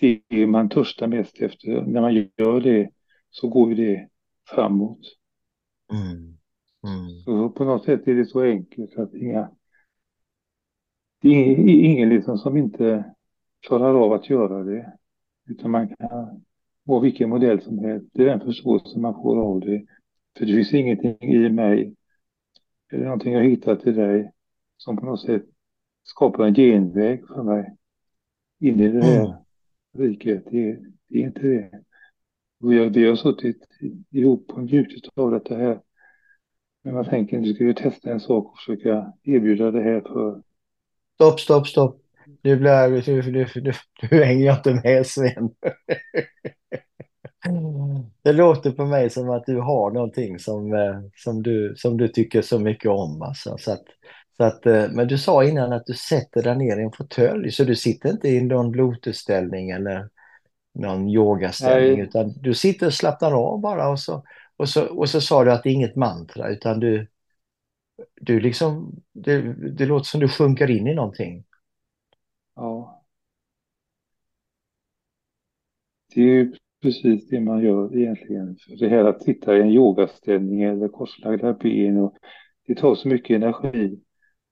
det 0.00 0.46
man 0.46 0.68
törstar 0.68 1.06
mest 1.06 1.40
efter, 1.40 1.82
när 1.82 2.00
man 2.00 2.14
gör 2.14 2.60
det 2.60 2.90
så 3.30 3.48
går 3.48 3.68
ju 3.68 3.74
det 3.74 4.08
framåt. 4.48 5.00
Mm. 5.92 6.38
Mm. 6.86 7.52
På 7.52 7.64
något 7.64 7.84
sätt 7.84 8.08
är 8.08 8.14
det 8.14 8.26
så 8.26 8.42
enkelt 8.42 8.98
att 8.98 9.14
inga, 9.14 9.50
det 11.22 11.28
är 11.28 11.58
ingen 11.68 12.08
liksom 12.08 12.38
som 12.38 12.56
inte 12.56 13.14
klarar 13.66 13.94
av 13.94 14.12
att 14.12 14.30
göra 14.30 14.62
det. 14.62 14.92
Utan 15.48 15.70
man 15.70 15.88
kan 15.88 16.42
vara 16.84 17.00
vilken 17.00 17.30
modell 17.30 17.62
som 17.62 17.78
helst. 17.78 18.10
Det 18.12 18.22
är 18.22 18.26
den 18.26 18.40
förståelse 18.40 18.98
man 18.98 19.14
får 19.14 19.36
av 19.38 19.60
det. 19.60 19.86
För 20.38 20.46
det 20.46 20.52
finns 20.52 20.74
ingenting 20.74 21.16
i 21.20 21.48
mig 21.48 21.94
eller 22.92 23.04
någonting 23.04 23.32
jag 23.32 23.44
hittat 23.44 23.86
i 23.86 23.92
dig 23.92 24.32
som 24.76 24.96
på 24.96 25.06
något 25.06 25.20
sätt 25.20 25.44
skapar 26.02 26.44
en 26.44 26.54
genväg 26.54 27.26
för 27.26 27.42
mig 27.42 27.76
in 28.60 28.80
i 28.80 28.88
det 28.88 29.04
här 29.04 29.24
mm. 29.24 29.36
riket. 29.98 30.44
Det, 30.50 30.78
det, 31.08 31.18
är 31.18 31.26
inte 31.26 31.40
det. 31.40 31.70
Vi 32.60 32.78
har, 32.78 32.86
vi 32.86 33.08
har 33.08 33.16
suttit 33.16 33.68
ihop 34.10 34.50
och 34.50 34.62
njutit 34.62 35.04
av 35.14 35.30
detta 35.30 35.56
här. 35.56 35.80
Men 36.82 36.94
man 36.94 37.04
tänker, 37.04 37.38
nu 37.38 37.54
ska 37.54 37.64
vi 37.64 37.74
testa 37.74 38.10
en 38.10 38.20
sak 38.20 38.52
och 38.52 38.58
försöka 38.58 39.12
erbjuda 39.22 39.70
det 39.70 39.82
här 39.82 40.00
för... 40.00 40.42
Stopp, 41.14 41.40
stopp, 41.40 41.66
stopp. 41.66 42.02
Nu, 42.42 42.56
blir, 42.56 42.90
nu, 42.90 43.32
nu, 43.32 43.46
nu, 43.54 43.72
nu 44.10 44.24
hänger 44.24 44.46
jag 44.46 44.56
inte 44.58 44.80
med 44.84 45.06
Sven. 45.06 45.50
Det 48.22 48.32
låter 48.32 48.72
på 48.72 48.84
mig 48.84 49.10
som 49.10 49.30
att 49.30 49.46
du 49.46 49.60
har 49.60 49.90
någonting 49.90 50.38
som, 50.38 50.72
eh, 50.72 51.00
som, 51.16 51.42
du, 51.42 51.74
som 51.76 51.96
du 51.96 52.08
tycker 52.08 52.42
så 52.42 52.58
mycket 52.58 52.90
om. 52.90 53.22
Alltså. 53.22 53.56
Så 53.58 53.72
att, 53.72 53.84
så 54.36 54.44
att, 54.44 54.66
eh, 54.66 54.88
men 54.90 55.08
du 55.08 55.18
sa 55.18 55.44
innan 55.44 55.72
att 55.72 55.86
du 55.86 55.94
sätter 55.94 56.42
dig 56.42 56.56
ner 56.56 56.78
i 56.78 56.82
en 56.82 56.92
fåtölj, 56.92 57.52
så 57.52 57.64
du 57.64 57.76
sitter 57.76 58.10
inte 58.10 58.28
i 58.28 58.40
någon 58.40 58.72
lotusställning 58.72 59.70
eller 59.70 60.08
någon 60.74 61.08
yogaställning, 61.08 61.98
Nej. 61.98 62.08
utan 62.08 62.32
du 62.40 62.54
sitter 62.54 62.86
och 62.86 62.94
slappnar 62.94 63.32
av 63.32 63.60
bara 63.60 63.88
och 63.88 64.00
så, 64.00 64.24
och 64.56 64.68
så, 64.68 64.86
och 64.86 65.08
så 65.08 65.20
sa 65.20 65.44
du 65.44 65.52
att 65.52 65.62
det 65.62 65.68
är 65.70 65.74
inget 65.74 65.96
mantra, 65.96 66.48
utan 66.48 66.80
du, 66.80 67.06
du 68.20 68.40
liksom, 68.40 69.00
det, 69.12 69.54
det 69.76 69.86
låter 69.86 70.04
som 70.04 70.20
du 70.20 70.28
sjunker 70.28 70.70
in 70.70 70.86
i 70.86 70.94
någonting. 70.94 71.44
Ja. 72.56 73.02
Är 76.14 76.20
ju 76.22 76.52
precis 76.82 77.28
det 77.28 77.40
man 77.40 77.62
gör 77.62 77.96
egentligen. 77.96 78.56
För 78.56 78.76
det 78.76 78.88
här 78.88 79.04
att 79.04 79.22
sitta 79.22 79.56
i 79.56 79.60
en 79.60 79.70
yogaställning 79.70 80.62
eller 80.62 80.88
korslagda 80.88 81.52
ben 81.52 81.96
och 81.96 82.16
det 82.66 82.74
tar 82.74 82.94
så 82.94 83.08
mycket 83.08 83.36
energi 83.36 84.00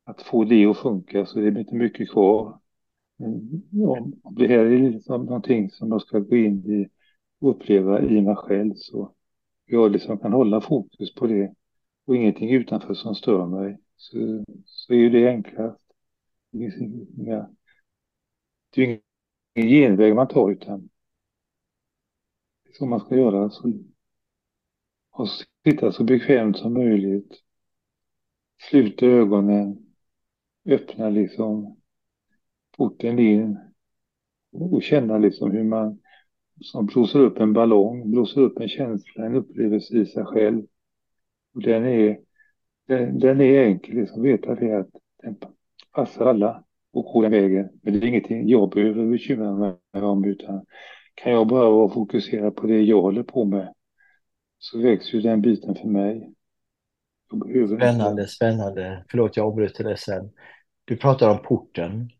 att 0.04 0.22
få 0.22 0.44
det 0.44 0.66
att 0.66 0.78
funka 0.78 1.26
så 1.26 1.38
det 1.40 1.50
blir 1.50 1.60
inte 1.60 1.74
mycket 1.74 2.10
kvar. 2.10 2.60
Om 3.84 4.36
det 4.36 4.46
här 4.46 4.58
är 4.58 4.90
liksom 4.90 5.24
någonting 5.24 5.70
som 5.70 5.88
jag 5.88 6.02
ska 6.02 6.18
gå 6.18 6.36
in 6.36 6.70
i 6.70 6.88
och 7.40 7.50
uppleva 7.50 8.02
i 8.02 8.20
mig 8.20 8.36
själv 8.36 8.72
så 8.76 9.14
jag 9.66 9.90
liksom 9.90 10.18
kan 10.18 10.32
hålla 10.32 10.60
fokus 10.60 11.14
på 11.14 11.26
det 11.26 11.54
och 12.06 12.16
ingenting 12.16 12.50
utanför 12.50 12.94
som 12.94 13.14
stör 13.14 13.46
mig 13.46 13.78
så, 13.96 14.44
så 14.64 14.92
är 14.92 14.98
ju 14.98 15.10
det 15.10 15.28
enklast. 15.28 15.84
Det 16.52 16.58
finns 16.58 17.18
inga 17.18 17.50
det 18.74 18.82
är 18.82 19.00
ingen 19.54 19.70
genväg 19.70 20.14
man 20.14 20.28
tar 20.28 20.50
utan 20.50 20.88
som 22.72 22.90
man 22.90 23.00
ska 23.00 23.16
göra. 23.16 23.50
Så, 23.50 23.72
och 25.10 25.28
sitta 25.64 25.92
så 25.92 26.04
bekvämt 26.04 26.58
som 26.58 26.72
möjligt. 26.72 27.32
Sluta 28.70 29.06
ögonen. 29.06 29.86
Öppna 30.64 31.08
liksom 31.08 31.76
porten 32.76 33.18
in. 33.18 33.58
Och 34.52 34.82
känna 34.82 35.18
liksom 35.18 35.50
hur 35.50 35.64
man 35.64 36.00
som 36.60 36.86
blåser 36.86 37.20
upp 37.20 37.38
en 37.38 37.52
ballong, 37.52 38.10
blåser 38.10 38.40
upp 38.40 38.60
en 38.60 38.68
känsla, 38.68 39.26
en 39.26 39.34
upplevelse 39.34 39.98
i 39.98 40.06
sig 40.06 40.24
själv. 40.24 40.66
Och 41.54 41.62
den 41.62 41.84
är, 41.84 42.20
den, 42.86 43.18
den 43.18 43.40
är 43.40 43.64
enkel, 43.64 43.94
liksom 43.94 44.22
veta 44.22 44.54
det 44.54 44.72
att 44.72 44.90
den 45.22 45.36
passar 45.92 46.26
alla 46.26 46.64
och 46.92 47.04
gå 47.04 47.22
den 47.22 47.30
vägen. 47.30 47.68
Men 47.82 47.92
det 47.92 48.06
är 48.06 48.08
ingenting 48.08 48.48
jag 48.48 48.70
behöver 48.70 49.06
bekymra 49.06 49.76
mig 49.92 50.02
om 50.02 50.24
utan 50.24 50.66
kan 51.22 51.32
jag 51.32 51.46
bara 51.46 51.70
vara 51.70 51.88
fokuserad 51.88 52.56
på 52.56 52.66
det 52.66 52.80
jag 52.80 53.02
håller 53.02 53.22
på 53.22 53.44
med 53.44 53.74
så 54.58 54.78
växer 54.78 55.14
ju 55.14 55.20
den 55.20 55.42
biten 55.42 55.74
för 55.74 55.88
mig. 55.88 56.34
Spännande, 57.76 58.28
spännande. 58.28 59.04
Förlåt, 59.10 59.36
jag 59.36 59.46
avbryter 59.46 59.84
det 59.84 59.96
sen. 59.96 60.30
Du 60.84 60.96
pratar 60.96 61.28
om 61.28 61.42
porten 61.42 62.10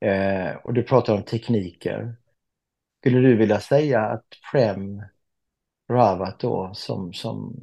eh, 0.00 0.56
och 0.64 0.74
du 0.74 0.82
pratar 0.82 1.14
om 1.14 1.22
tekniker. 1.22 2.16
Skulle 3.00 3.18
du 3.18 3.36
vilja 3.36 3.60
säga 3.60 4.00
att 4.00 4.24
Prem 4.52 5.02
Ravat 5.90 6.40
då, 6.40 6.70
som, 6.74 7.12
som 7.12 7.56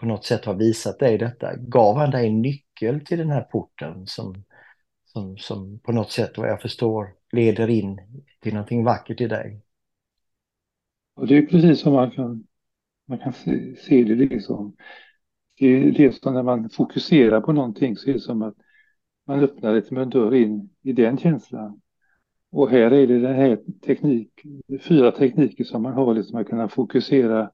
på 0.00 0.06
något 0.06 0.24
sätt 0.24 0.44
har 0.44 0.54
visat 0.54 0.98
dig 0.98 1.18
detta, 1.18 1.56
gav 1.56 1.96
han 1.96 2.10
dig 2.10 2.26
en 2.26 2.42
nyckel 2.42 3.04
till 3.04 3.18
den 3.18 3.30
här 3.30 3.42
porten 3.42 4.06
som 4.06 4.44
som, 5.16 5.36
som 5.38 5.78
på 5.78 5.92
något 5.92 6.12
sätt, 6.12 6.38
vad 6.38 6.48
jag 6.48 6.62
förstår, 6.62 7.14
leder 7.32 7.68
in 7.70 8.00
till 8.46 8.54
någonting 8.54 8.84
vackert 8.84 9.20
i 9.20 9.26
dig. 9.26 9.62
Och 11.14 11.26
det 11.26 11.36
är 11.36 11.46
precis 11.46 11.80
som 11.80 11.92
man 11.92 12.10
kan, 12.10 12.46
man 13.06 13.18
kan 13.18 13.32
se, 13.32 13.76
se 13.76 14.04
det 14.04 14.14
liksom. 14.14 14.76
Det 15.58 15.66
är 15.66 15.90
det 15.90 16.12
som 16.12 16.34
när 16.34 16.42
man 16.42 16.70
fokuserar 16.70 17.40
på 17.40 17.52
någonting 17.52 17.96
så 17.96 18.10
är 18.10 18.14
det 18.14 18.20
som 18.20 18.42
att 18.42 18.54
man 19.26 19.40
öppnar 19.40 19.74
lite 19.74 19.94
med 19.94 20.02
en 20.02 20.10
dörr 20.10 20.34
in 20.34 20.70
i 20.82 20.92
den 20.92 21.18
känslan. 21.18 21.80
Och 22.50 22.70
här 22.70 22.90
är 22.90 23.06
det 23.06 23.18
den 23.18 23.34
här 23.34 23.58
teknik, 23.86 24.30
fyra 24.80 25.12
tekniker 25.12 25.64
som 25.64 25.82
man 25.82 25.92
har 25.92 26.14
liksom 26.14 26.38
att 26.38 26.46
kunna 26.46 26.68
fokusera 26.68 27.50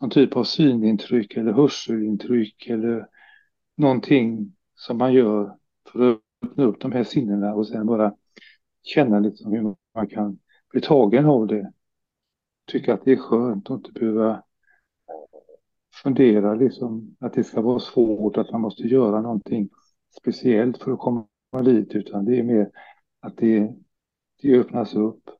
någon 0.00 0.10
typ 0.10 0.36
av 0.36 0.44
synintryck 0.44 1.36
eller 1.36 1.52
hörselintryck 1.52 2.66
eller 2.66 3.06
någonting 3.76 4.52
som 4.74 4.98
man 4.98 5.12
gör 5.12 5.56
för 5.92 6.12
att 6.12 6.20
öppna 6.42 6.64
upp 6.64 6.80
de 6.80 6.92
här 6.92 7.04
sinnena 7.04 7.54
och 7.54 7.68
sen 7.68 7.86
bara 7.86 8.14
känna 8.82 9.18
liksom 9.18 9.52
hur 9.52 9.74
man 9.94 10.06
kan 10.06 10.38
bli 10.70 10.80
tagen 10.80 11.26
av 11.26 11.46
det. 11.46 11.72
Tycka 12.66 12.94
att 12.94 13.04
det 13.04 13.12
är 13.12 13.16
skönt 13.16 13.70
att 13.70 13.76
inte 13.76 13.92
behöva 13.92 14.42
fundera 16.02 16.54
liksom 16.54 17.16
att 17.20 17.32
det 17.32 17.44
ska 17.44 17.60
vara 17.60 17.80
svårt, 17.80 18.36
att 18.36 18.52
man 18.52 18.60
måste 18.60 18.82
göra 18.82 19.20
någonting 19.20 19.68
speciellt 20.20 20.82
för 20.82 20.92
att 20.92 20.98
komma 20.98 21.26
dit, 21.64 21.94
utan 21.94 22.24
det 22.24 22.38
är 22.38 22.42
mer 22.42 22.70
att 23.20 23.36
det, 23.36 23.74
det 24.42 24.58
öppnas 24.58 24.94
upp. 24.94 25.30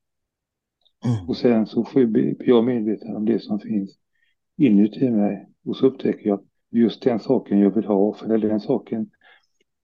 Mm. 1.04 1.28
Och 1.28 1.37
sen 1.37 1.66
så 1.66 1.84
får 1.84 2.02
jag 2.38 2.64
medveten 2.64 3.16
om 3.16 3.25
det 3.25 3.40
som 3.40 3.61
finns 3.61 3.99
inuti 4.56 5.11
mig 5.11 5.49
och 5.64 5.76
så 5.76 5.87
upptäcker 5.87 6.28
jag 6.28 6.44
just 6.70 7.02
den 7.02 7.20
saken 7.20 7.58
jag 7.58 7.70
vill 7.70 7.84
ha, 7.84 8.14
för 8.14 8.38
den 8.38 8.61
saken 8.61 9.11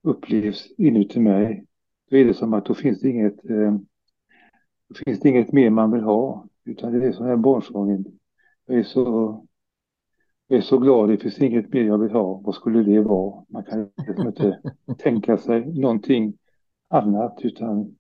upplevs 0.03 0.67
inuti 0.79 1.21
mig, 1.21 1.67
då 2.11 2.17
är 2.17 2.25
det 2.25 2.35
som 2.35 2.55
att 2.55 2.65
då 2.65 2.75
finns 2.75 3.01
det 3.01 3.09
inget, 3.09 3.51
eh, 3.51 3.77
då 4.91 4.95
finns 4.95 5.21
det 5.21 5.29
inget 5.29 5.53
mer 5.53 5.71
man 5.71 5.91
vill 5.91 6.03
ha. 6.03 6.47
Utan 6.65 6.93
det 6.93 7.07
är 7.07 7.13
som 7.13 7.27
den 7.27 7.43
barnsången. 7.43 8.05
Jag 8.67 8.79
är 8.79 8.83
så, 8.83 9.47
jag 10.47 10.59
är 10.59 10.63
så 10.63 10.79
glad, 10.79 11.09
det 11.09 11.19
finns 11.19 11.39
inget 11.39 11.73
mer 11.73 11.83
jag 11.83 11.99
vill 11.99 12.11
ha. 12.11 12.41
Vad 12.45 12.55
skulle 12.55 12.83
det 12.83 13.01
vara? 13.01 13.45
Man 13.49 13.65
kan 13.65 13.91
liksom 13.97 14.27
inte 14.27 14.61
tänka 14.99 15.39
sig 15.39 15.81
någonting 15.81 16.39
annat 16.89 17.39
utan 17.43 17.97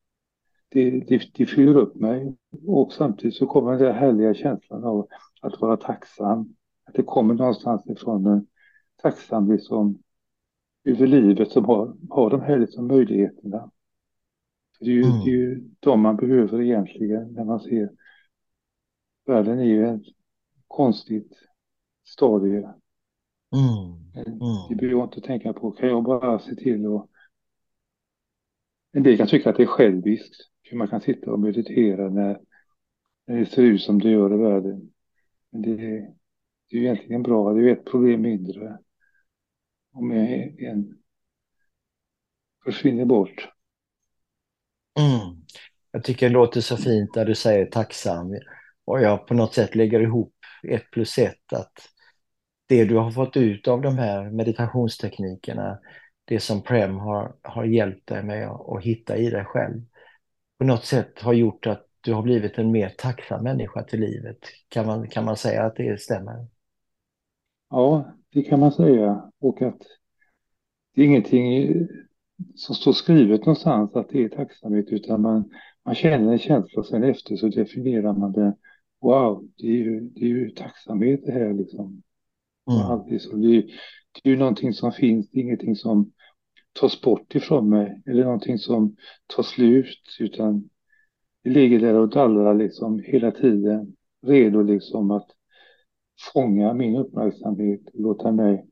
det, 0.69 0.91
det, 0.91 1.23
det 1.35 1.47
fyller 1.47 1.77
upp 1.77 1.95
mig. 1.95 2.37
Och 2.67 2.93
samtidigt 2.93 3.35
så 3.35 3.47
kommer 3.47 3.71
den 3.71 3.81
där 3.81 3.93
härliga 3.93 4.35
känslan 4.35 4.85
av 4.85 5.09
att 5.41 5.61
vara 5.61 5.77
tacksam. 5.77 6.55
Att 6.85 6.95
det 6.95 7.03
kommer 7.03 7.35
någonstans 7.35 7.87
ifrån 7.87 8.27
en 8.27 8.47
tacksam 9.03 9.53
liksom 9.53 9.99
över 10.85 11.07
livet 11.07 11.51
som 11.51 11.65
har, 11.65 11.97
har 12.11 12.31
de 12.31 12.41
här 12.41 12.59
liksom 12.59 12.87
möjligheterna. 12.87 13.71
Det 14.81 14.91
är, 14.91 14.95
ju, 14.95 15.03
mm. 15.03 15.25
det 15.25 15.31
är 15.31 15.35
ju 15.35 15.71
de 15.81 16.01
man 16.01 16.17
behöver 16.17 16.63
egentligen 16.63 17.33
när 17.33 17.45
man 17.45 17.61
ser 17.61 17.91
världen 19.27 19.59
är 19.59 19.65
ju 19.65 19.87
ett 19.87 20.03
konstigt 20.69 21.33
stadie. 22.05 22.59
Mm. 22.59 24.13
Det 24.15 24.21
Mm. 24.21 24.77
behöver 24.79 24.99
jag 24.99 25.07
inte 25.07 25.21
tänka 25.21 25.53
på. 25.53 25.71
Kan 25.71 25.89
jag 25.89 26.05
bara 26.05 26.39
se 26.39 26.55
till 26.55 26.87
att... 26.87 27.09
En 28.93 29.03
del 29.03 29.17
kan 29.17 29.27
tycka 29.27 29.51
att 29.51 29.57
det 29.57 29.63
är 29.63 29.67
själviskt. 29.67 30.35
Hur 30.63 30.79
man 30.79 30.89
kan 30.89 31.01
sitta 31.01 31.33
och 31.33 31.41
meditera 31.41 32.09
när, 32.09 32.41
när 33.27 33.37
det 33.37 33.47
ser 33.47 33.63
ut 33.63 33.83
som 33.83 33.99
det 33.99 34.11
gör 34.11 34.35
i 34.35 34.37
världen. 34.37 34.91
Men 35.51 35.63
det, 35.63 35.77
det 35.77 36.77
är 36.77 36.81
ju 36.81 36.85
egentligen 36.85 37.23
bra. 37.23 37.53
Det 37.53 37.61
är 37.61 37.65
ju 37.65 37.73
ett 37.73 37.85
problem 37.85 38.23
mindre. 38.23 38.79
Om 39.93 40.11
en 40.11 40.99
försvinner 42.65 43.05
bort. 43.05 43.49
Mm. 45.01 45.37
Jag 45.93 46.05
tycker 46.05 46.29
det 46.29 46.33
låter 46.33 46.61
så 46.61 46.77
fint 46.77 47.15
när 47.15 47.25
du 47.25 47.35
säger 47.35 47.67
tacksam. 47.67 48.39
Och 48.85 49.01
jag 49.01 49.27
på 49.27 49.35
något 49.35 49.55
sätt 49.55 49.75
lägger 49.75 50.01
ihop 50.01 50.35
ett 50.69 50.91
plus 50.91 51.19
ett. 51.19 51.53
Att 51.53 51.73
det 52.69 52.85
du 52.85 52.97
har 52.97 53.11
fått 53.11 53.37
ut 53.37 53.69
av 53.69 53.81
de 53.81 53.99
här 53.99 54.31
meditationsteknikerna, 54.31 55.79
det 56.25 56.41
som 56.41 56.63
Prem 56.63 56.99
har, 56.99 57.35
har 57.43 57.65
hjälpt 57.65 58.09
dig 58.09 58.23
med 58.23 58.49
att 58.49 58.83
hitta 58.83 59.17
i 59.17 59.31
dig 59.31 59.45
själv, 59.45 59.83
på 60.59 60.65
något 60.65 60.85
sätt 60.85 61.21
har 61.21 61.33
gjort 61.33 61.67
att 61.67 61.87
du 62.01 62.13
har 62.13 62.23
blivit 62.23 62.59
en 62.59 62.71
mer 62.71 62.95
tacksam 62.99 63.45
människa 63.45 63.83
till 63.83 64.01
livet. 64.01 64.39
Kan 64.69 64.87
man, 64.87 65.09
kan 65.09 65.25
man 65.25 65.37
säga 65.37 65.63
att 65.63 65.77
det 65.77 66.01
stämmer? 66.01 66.47
Ja, 67.71 68.15
det 68.33 68.43
kan 68.43 68.61
man 68.61 68.73
säga. 68.73 69.31
Och 69.41 69.63
att 69.63 69.81
det 70.95 71.03
är 71.03 71.07
ingenting 71.07 71.73
som 72.55 72.75
står 72.75 72.93
skrivet 72.93 73.41
någonstans 73.41 73.97
att 73.97 74.09
det 74.09 74.25
är 74.25 74.29
tacksamhet 74.29 74.87
utan 74.89 75.21
man, 75.23 75.51
man 75.85 75.95
känner 75.95 76.33
en 76.33 76.39
känsla 76.39 76.81
och 76.81 76.87
sen 76.87 77.05
efter 77.05 77.37
så 77.37 77.49
definierar 77.49 78.13
man 78.13 78.33
det. 78.33 78.57
Wow, 79.01 79.49
det 79.57 79.67
är 79.67 79.77
ju, 79.77 80.01
det 80.01 80.21
är 80.21 80.29
ju 80.29 80.51
tacksamhet 80.51 81.21
det 81.27 81.33
här 81.33 81.53
liksom. 81.53 82.03
Mm. 82.71 82.83
Alltid 82.83 83.23
så 83.23 83.37
det, 83.37 83.57
är, 83.57 83.63
det 84.23 84.29
är 84.29 84.31
ju 84.31 84.37
någonting 84.37 84.73
som 84.73 84.93
finns, 84.93 85.31
det 85.31 85.39
är 85.39 85.43
ingenting 85.43 85.77
som 85.77 86.13
tas 86.73 87.01
bort 87.01 87.35
ifrån 87.35 87.69
mig 87.69 88.03
eller 88.07 88.25
någonting 88.25 88.59
som 88.59 88.97
tar 89.27 89.43
slut 89.43 90.17
utan 90.21 90.69
det 91.45 91.51
ligger 91.51 91.81
där 91.81 91.95
och 91.95 92.09
dallrar 92.09 92.55
liksom 92.55 93.03
hela 93.05 93.31
tiden 93.31 93.97
redo 94.27 94.63
liksom 94.63 95.11
att 95.11 95.29
fånga 96.33 96.75
min 96.75 96.97
uppmärksamhet 96.97 97.81
och 97.95 98.01
låta 98.01 98.33
mig 98.33 98.70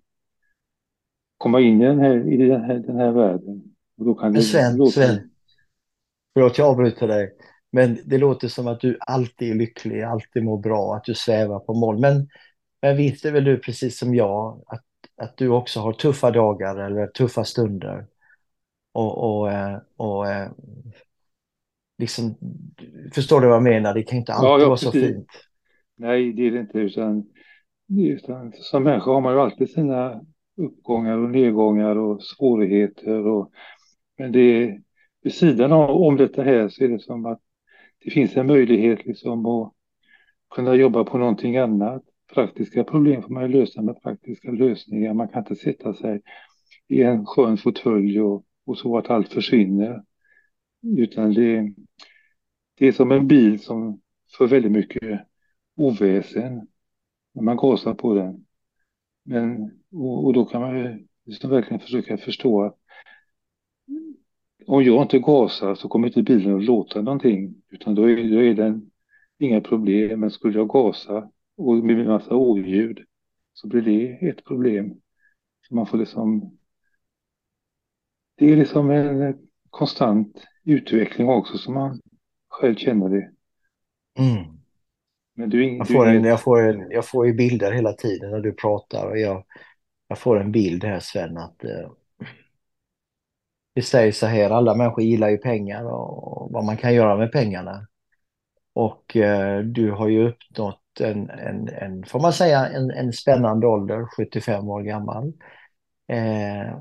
komma 1.39 1.61
in 1.61 1.83
i 1.83 1.85
den 1.85 1.99
här, 1.99 2.33
i 2.33 2.37
den 2.37 2.61
här, 2.61 2.75
den 2.75 2.97
här 2.97 3.13
världen. 3.13 3.63
Och 3.99 4.05
då 4.05 4.15
kan 4.15 4.33
men 4.33 4.43
Sven, 4.43 4.77
låta... 4.77 4.91
Sven, 4.91 5.31
förlåt 6.35 6.59
jag 6.59 6.69
avbryter 6.69 7.09
dig. 7.09 7.35
Men 7.73 7.99
det 8.05 8.19
låter 8.19 8.49
som 8.49 8.67
att 8.67 8.81
du 8.81 8.97
alltid 9.01 9.51
är 9.51 9.55
lycklig, 9.55 10.03
alltid 10.03 10.45
mår 10.45 10.59
bra, 10.59 10.95
att 10.95 11.05
du 11.05 11.15
svävar 11.15 11.59
på 11.59 11.75
moln. 11.75 12.01
Men, 12.01 12.29
men 12.83 12.97
vet 12.97 13.25
väl 13.25 13.45
du 13.45 13.59
precis 13.59 13.99
som 13.99 14.15
jag 14.15 14.65
att, 14.67 14.85
att 15.17 15.37
du 15.37 15.49
också 15.49 15.81
har 15.81 15.93
tuffa 15.93 16.31
dagar 16.31 16.77
eller 16.77 17.07
tuffa 17.07 17.45
stunder. 17.45 18.07
Och, 18.93 19.41
och, 19.41 19.53
eh, 19.53 19.79
och 19.97 20.29
eh, 20.29 20.51
liksom, 21.99 22.35
förstår 23.15 23.41
du 23.41 23.47
vad 23.47 23.57
jag 23.57 23.63
menar? 23.63 23.95
Det 23.95 24.03
kan 24.03 24.19
inte 24.19 24.33
alltid 24.33 24.49
ja, 24.49 24.61
ja, 24.61 24.67
vara 24.67 24.77
så 24.77 24.93
fint. 24.93 25.29
Nej, 25.97 26.33
det 26.33 26.47
är 26.47 26.51
det 26.51 26.61
inte. 26.61 26.79
Utan, 26.79 27.27
utan 27.99 28.53
som 28.53 28.83
människa 28.83 29.11
har 29.11 29.21
man 29.21 29.35
ju 29.35 29.41
alltid 29.41 29.71
sina 29.71 30.21
uppgångar 30.59 31.19
och 31.19 31.31
nedgångar 31.31 31.97
och 31.97 32.23
svårigheter. 32.23 33.27
Och, 33.27 33.51
men 34.19 34.33
det 34.33 34.41
är, 34.41 34.83
vid 35.23 35.35
sidan 35.35 35.73
av 35.73 35.91
om 35.91 36.17
detta 36.17 36.43
här 36.43 36.69
så 36.69 36.85
är 36.85 36.89
det 36.89 36.99
som 36.99 37.27
att 37.27 37.41
det 38.05 38.11
finns 38.11 38.37
en 38.37 38.47
möjlighet 38.47 39.07
liksom 39.07 39.47
att 39.47 39.73
kunna 40.51 40.75
jobba 40.75 41.05
på 41.05 41.19
någonting 41.19 41.57
annat. 41.57 42.03
Praktiska 42.35 42.85
problem 42.85 43.23
får 43.23 43.31
man 43.31 43.43
ju 43.43 43.61
lösa 43.61 43.83
med 43.83 44.03
praktiska 44.03 44.51
lösningar. 44.51 45.15
Man 45.15 45.29
kan 45.29 45.43
inte 45.43 45.57
sätta 45.57 45.95
sig 45.95 46.23
i 46.89 47.03
en 47.03 47.27
skön 47.27 47.57
fåtölj 47.57 48.21
och, 48.21 48.45
och 48.67 48.79
så 48.79 48.99
att 48.99 49.11
allt 49.11 49.33
försvinner. 49.33 50.03
Utan 50.83 51.35
det, 51.35 51.73
det 52.79 52.87
är 52.87 52.93
som 52.93 53.13
en 53.13 53.29
bil 53.29 53.61
som 53.61 54.01
för 54.39 54.47
väldigt 54.47 54.73
mycket 54.73 55.21
oväsen 55.77 56.69
när 57.35 57.43
man 57.43 57.57
gasar 57.57 57.95
på 57.95 58.15
den. 58.15 58.45
Men, 59.29 59.71
och, 59.93 60.25
och 60.25 60.33
då 60.33 60.45
kan 60.45 60.61
man 60.61 60.79
ju 60.79 61.07
liksom 61.25 61.51
verkligen 61.51 61.81
försöka 61.81 62.19
förstå 62.19 62.63
att 62.63 62.79
om 64.67 64.85
jag 64.85 65.03
inte 65.03 65.19
gasar 65.19 65.75
så 65.75 65.89
kommer 65.89 66.07
inte 66.07 66.23
bilen 66.23 66.57
att 66.57 66.65
låta 66.65 67.03
någonting. 67.03 67.63
Utan 67.71 67.95
då 67.95 68.11
är, 68.11 68.31
då 68.31 68.43
är 68.43 68.55
den 68.55 68.91
inga 69.39 69.61
problem. 69.61 70.21
Men 70.21 70.31
skulle 70.31 70.59
jag 70.59 70.69
gasa 70.69 71.31
och 71.57 71.75
med 71.75 72.01
en 72.01 72.07
massa 72.07 72.35
oljud 72.35 72.99
så 73.53 73.69
blir 73.69 73.83
det 73.83 74.29
ett 74.29 74.45
problem. 74.45 75.01
Så 75.69 75.75
man 75.75 75.87
får 75.87 75.99
liksom... 75.99 76.59
Det 78.35 78.53
är 78.53 78.57
liksom 78.57 78.91
en 78.91 79.39
konstant 79.71 80.45
utveckling 80.65 81.29
också 81.29 81.59
som 81.59 81.75
man 81.75 82.01
själv 82.49 82.75
känner 82.75 83.09
det. 83.09 83.31
Mm. 84.19 84.58
Men 85.39 85.51
du, 85.51 85.77
jag, 85.77 85.89
får 85.89 86.07
en, 86.07 86.25
jag, 86.25 86.41
får 86.41 86.69
en, 86.69 86.91
jag 86.91 87.07
får 87.07 87.27
ju 87.27 87.33
bilder 87.33 87.73
hela 87.73 87.93
tiden 87.93 88.31
när 88.31 88.41
du 88.41 88.53
pratar 88.53 89.07
och 89.07 89.19
jag, 89.19 89.45
jag 90.09 90.19
får 90.19 90.41
en 90.41 90.53
bild 90.53 90.85
här 90.85 91.01
Sven 91.01 91.37
att 91.37 91.65
eh, 91.65 91.91
det 93.75 93.83
sägs 93.83 94.19
så 94.19 94.27
här, 94.27 94.51
alla 94.51 94.75
människor 94.75 95.05
gillar 95.05 95.29
ju 95.29 95.39
pengar 95.39 95.85
och 95.85 96.53
vad 96.53 96.65
man 96.65 96.77
kan 96.77 96.95
göra 96.95 97.17
med 97.17 97.33
pengarna. 97.33 97.87
Och 98.73 99.17
eh, 99.17 99.61
du 99.61 99.91
har 99.91 100.09
ju 100.09 100.29
uppnått 100.29 101.01
en, 101.01 101.31
en, 101.31 101.69
en, 101.69 102.05
får 102.05 102.21
man 102.21 102.33
säga, 102.33 102.69
en, 102.69 102.91
en 102.91 103.13
spännande 103.13 103.67
ålder, 103.67 104.07
75 104.17 104.69
år 104.69 104.83
gammal. 104.83 105.33
Eh, 106.09 106.79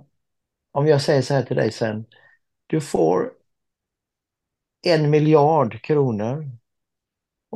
om 0.71 0.87
jag 0.87 1.01
säger 1.01 1.21
så 1.21 1.33
här 1.33 1.43
till 1.43 1.55
dig 1.55 1.71
sen, 1.71 2.05
du 2.67 2.81
får 2.81 3.31
en 4.85 5.09
miljard 5.09 5.81
kronor 5.81 6.57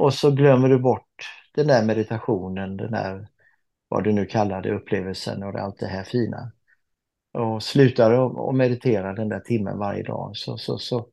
och 0.01 0.13
så 0.13 0.31
glömmer 0.31 0.69
du 0.69 0.79
bort 0.79 1.29
den 1.55 1.67
där 1.67 1.85
meditationen, 1.85 2.77
den 2.77 2.91
där, 2.91 3.27
vad 3.87 4.03
du 4.03 4.11
nu 4.11 4.25
kallar 4.25 4.61
det, 4.61 4.71
upplevelsen 4.71 5.43
och 5.43 5.55
allt 5.55 5.79
det 5.79 5.87
här 5.87 6.03
fina. 6.03 6.51
Och 7.33 7.63
slutar 7.63 8.11
att 8.49 8.55
meditera 8.55 9.13
den 9.13 9.29
där 9.29 9.39
timmen 9.39 9.77
varje 9.77 10.03
dag 10.03 10.37
så, 10.37 10.57
så, 10.57 10.77
så, 10.77 11.07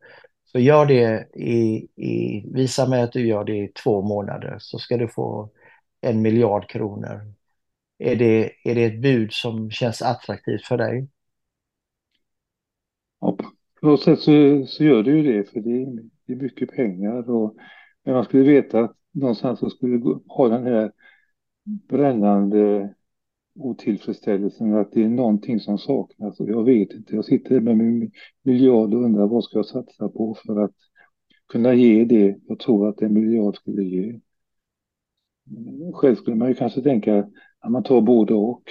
så 0.44 0.58
gör 0.58 0.86
det 0.86 1.28
i, 1.34 1.88
i, 1.96 2.44
visa 2.54 2.88
mig 2.88 3.02
att 3.02 3.12
du 3.12 3.26
gör 3.26 3.44
det 3.44 3.56
i 3.56 3.68
två 3.68 4.02
månader 4.02 4.56
så 4.58 4.78
ska 4.78 4.96
du 4.96 5.08
få 5.08 5.50
en 6.00 6.22
miljard 6.22 6.70
kronor. 6.70 7.34
Är 7.98 8.16
det, 8.16 8.52
är 8.64 8.74
det 8.74 8.84
ett 8.84 9.00
bud 9.02 9.32
som 9.32 9.70
känns 9.70 10.02
attraktivt 10.02 10.66
för 10.66 10.76
dig? 10.76 11.08
Ja, 13.20 13.36
på 13.80 13.86
något 13.86 14.02
sätt 14.02 14.18
så, 14.18 14.64
så 14.66 14.84
gör 14.84 15.02
det 15.02 15.10
ju 15.10 15.22
det, 15.22 15.50
för 15.50 15.60
det 15.60 15.82
är, 15.82 15.86
det 16.26 16.32
är 16.32 16.36
mycket 16.36 16.70
pengar. 16.70 17.30
Och, 17.30 17.56
men 18.08 18.14
man 18.14 18.24
skulle 18.24 18.42
veta 18.42 18.80
att 18.80 18.96
någonstans 19.12 19.58
så 19.58 19.70
skulle 19.70 20.18
ha 20.26 20.48
den 20.48 20.66
här 20.66 20.92
brännande 21.64 22.94
otillfredsställelsen 23.54 24.74
att 24.74 24.92
det 24.92 25.02
är 25.02 25.08
någonting 25.08 25.60
som 25.60 25.78
saknas 25.78 26.40
och 26.40 26.48
jag 26.48 26.64
vet 26.64 26.92
inte. 26.92 27.14
Jag 27.16 27.24
sitter 27.24 27.60
med 27.60 27.76
min 27.76 28.10
miljard 28.42 28.94
och 28.94 29.02
undrar 29.02 29.26
vad 29.26 29.44
ska 29.44 29.58
jag 29.58 29.66
satsa 29.66 30.08
på 30.08 30.36
för 30.46 30.60
att 30.64 30.74
kunna 31.48 31.74
ge 31.74 32.04
det 32.04 32.36
jag 32.48 32.58
tror 32.58 32.88
att 32.88 33.02
en 33.02 33.12
miljard 33.14 33.56
skulle 33.56 33.82
ge. 33.82 34.20
Själv 35.94 36.14
skulle 36.14 36.36
man 36.36 36.48
ju 36.48 36.54
kanske 36.54 36.82
tänka 36.82 37.28
att 37.58 37.72
man 37.72 37.82
tar 37.82 38.00
både 38.00 38.34
och. 38.34 38.62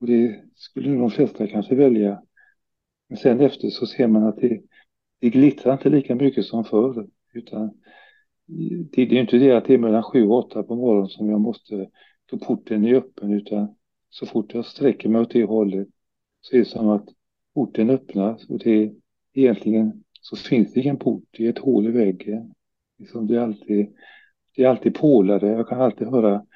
Och 0.00 0.06
det 0.06 0.44
skulle 0.54 0.94
de 0.94 1.10
flesta 1.10 1.46
kanske 1.46 1.74
välja. 1.74 2.22
Men 3.08 3.18
sen 3.18 3.40
efter 3.40 3.68
så 3.68 3.86
ser 3.86 4.06
man 4.06 4.24
att 4.26 4.36
det, 4.36 4.60
det 5.20 5.30
glittrar 5.30 5.72
inte 5.72 5.88
lika 5.88 6.14
mycket 6.14 6.44
som 6.44 6.64
förr. 6.64 7.06
Utan 7.32 7.70
det, 8.92 9.02
är 9.02 9.12
är 9.12 9.20
inte 9.20 9.36
det 9.36 9.52
att 9.52 9.64
det 9.64 9.74
är 9.74 9.78
mellan 9.78 10.02
sju 10.02 10.26
och 10.26 10.38
åtta 10.38 10.62
på 10.62 10.74
morgonen 10.76 11.08
som 11.08 11.30
jag 11.30 11.40
måste, 11.40 11.90
då 12.26 12.38
porten 12.38 12.84
är 12.84 12.94
öppen, 12.94 13.32
utan 13.32 13.74
så 14.10 14.26
fort 14.26 14.54
jag 14.54 14.64
sträcker 14.64 15.08
mig 15.08 15.20
åt 15.20 15.30
det 15.30 15.44
hållet 15.44 15.88
så 16.40 16.56
är 16.56 16.58
det 16.58 16.64
som 16.64 16.88
att 16.88 17.08
porten 17.54 17.90
öppnas 17.90 18.48
och 18.48 18.58
det 18.58 18.70
är 18.70 18.94
egentligen 19.34 20.04
så 20.20 20.36
finns 20.36 20.72
det 20.72 20.80
ingen 20.80 20.96
port, 20.96 21.24
det 21.30 21.46
är 21.46 21.50
ett 21.50 21.58
hål 21.58 21.86
i 21.86 21.90
väggen. 21.90 22.54
Liksom 22.98 23.26
det, 23.26 23.36
är 23.36 23.40
alltid, 23.40 23.96
det 24.56 24.62
är 24.64 24.68
alltid 24.68 24.94
pålade, 24.94 25.46
jag 25.46 25.68
kan 25.68 25.80
alltid 25.80 26.08
höra 26.08 26.46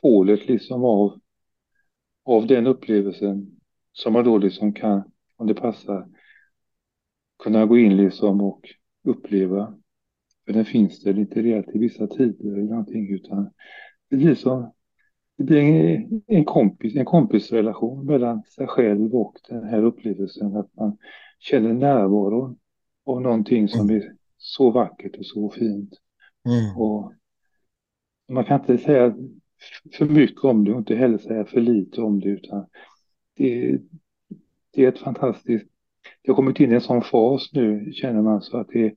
pålet 0.00 0.48
liksom 0.48 0.84
av, 0.84 1.20
av 2.24 2.46
den 2.46 2.66
upplevelsen 2.66 3.60
som 3.92 4.12
man 4.12 4.24
då 4.24 4.38
liksom 4.38 4.72
kan, 4.72 5.02
om 5.36 5.46
det 5.46 5.54
passar, 5.54 6.08
kunna 7.38 7.66
gå 7.66 7.78
in 7.78 7.96
liksom 7.96 8.40
och 8.40 8.68
uppleva. 9.04 9.74
För 10.46 10.52
den 10.52 10.64
finns 10.64 11.02
där 11.02 11.18
inte 11.18 11.42
reellt 11.42 11.74
i 11.74 11.78
vissa 11.78 12.06
tider 12.06 12.52
eller 12.52 12.62
någonting 12.62 13.14
utan 13.14 13.50
det 14.10 14.16
blir 14.16 14.34
som 14.34 14.72
det 15.38 15.44
blir 15.44 15.60
en, 15.60 16.22
en, 16.26 16.44
kompis, 16.44 16.96
en 16.96 17.04
kompisrelation 17.04 18.06
mellan 18.06 18.42
sig 18.42 18.66
själv 18.66 19.14
och 19.14 19.34
den 19.48 19.64
här 19.64 19.82
upplevelsen 19.82 20.56
att 20.56 20.76
man 20.76 20.98
känner 21.38 21.72
närvaron 21.72 22.58
av 23.06 23.22
någonting 23.22 23.68
som 23.68 23.90
mm. 23.90 23.96
är 23.96 24.12
så 24.36 24.70
vackert 24.70 25.16
och 25.16 25.26
så 25.26 25.50
fint. 25.50 25.90
Mm. 26.46 26.76
Och 26.76 27.12
Man 28.28 28.44
kan 28.44 28.60
inte 28.60 28.78
säga 28.78 29.16
för 29.92 30.04
mycket 30.04 30.44
om 30.44 30.64
det 30.64 30.72
och 30.72 30.78
inte 30.78 30.94
heller 30.94 31.18
säga 31.18 31.44
för 31.44 31.60
lite 31.60 32.00
om 32.00 32.20
det 32.20 32.28
utan 32.28 32.66
det, 33.36 33.78
det 34.72 34.84
är 34.84 34.88
ett 34.88 34.98
fantastiskt, 34.98 35.66
det 36.22 36.30
har 36.30 36.36
kommit 36.36 36.60
in 36.60 36.72
i 36.72 36.74
en 36.74 36.80
sån 36.80 37.02
fas 37.02 37.50
nu 37.52 37.92
känner 37.92 38.22
man 38.22 38.40
så 38.40 38.56
att 38.56 38.68
det, 38.68 38.94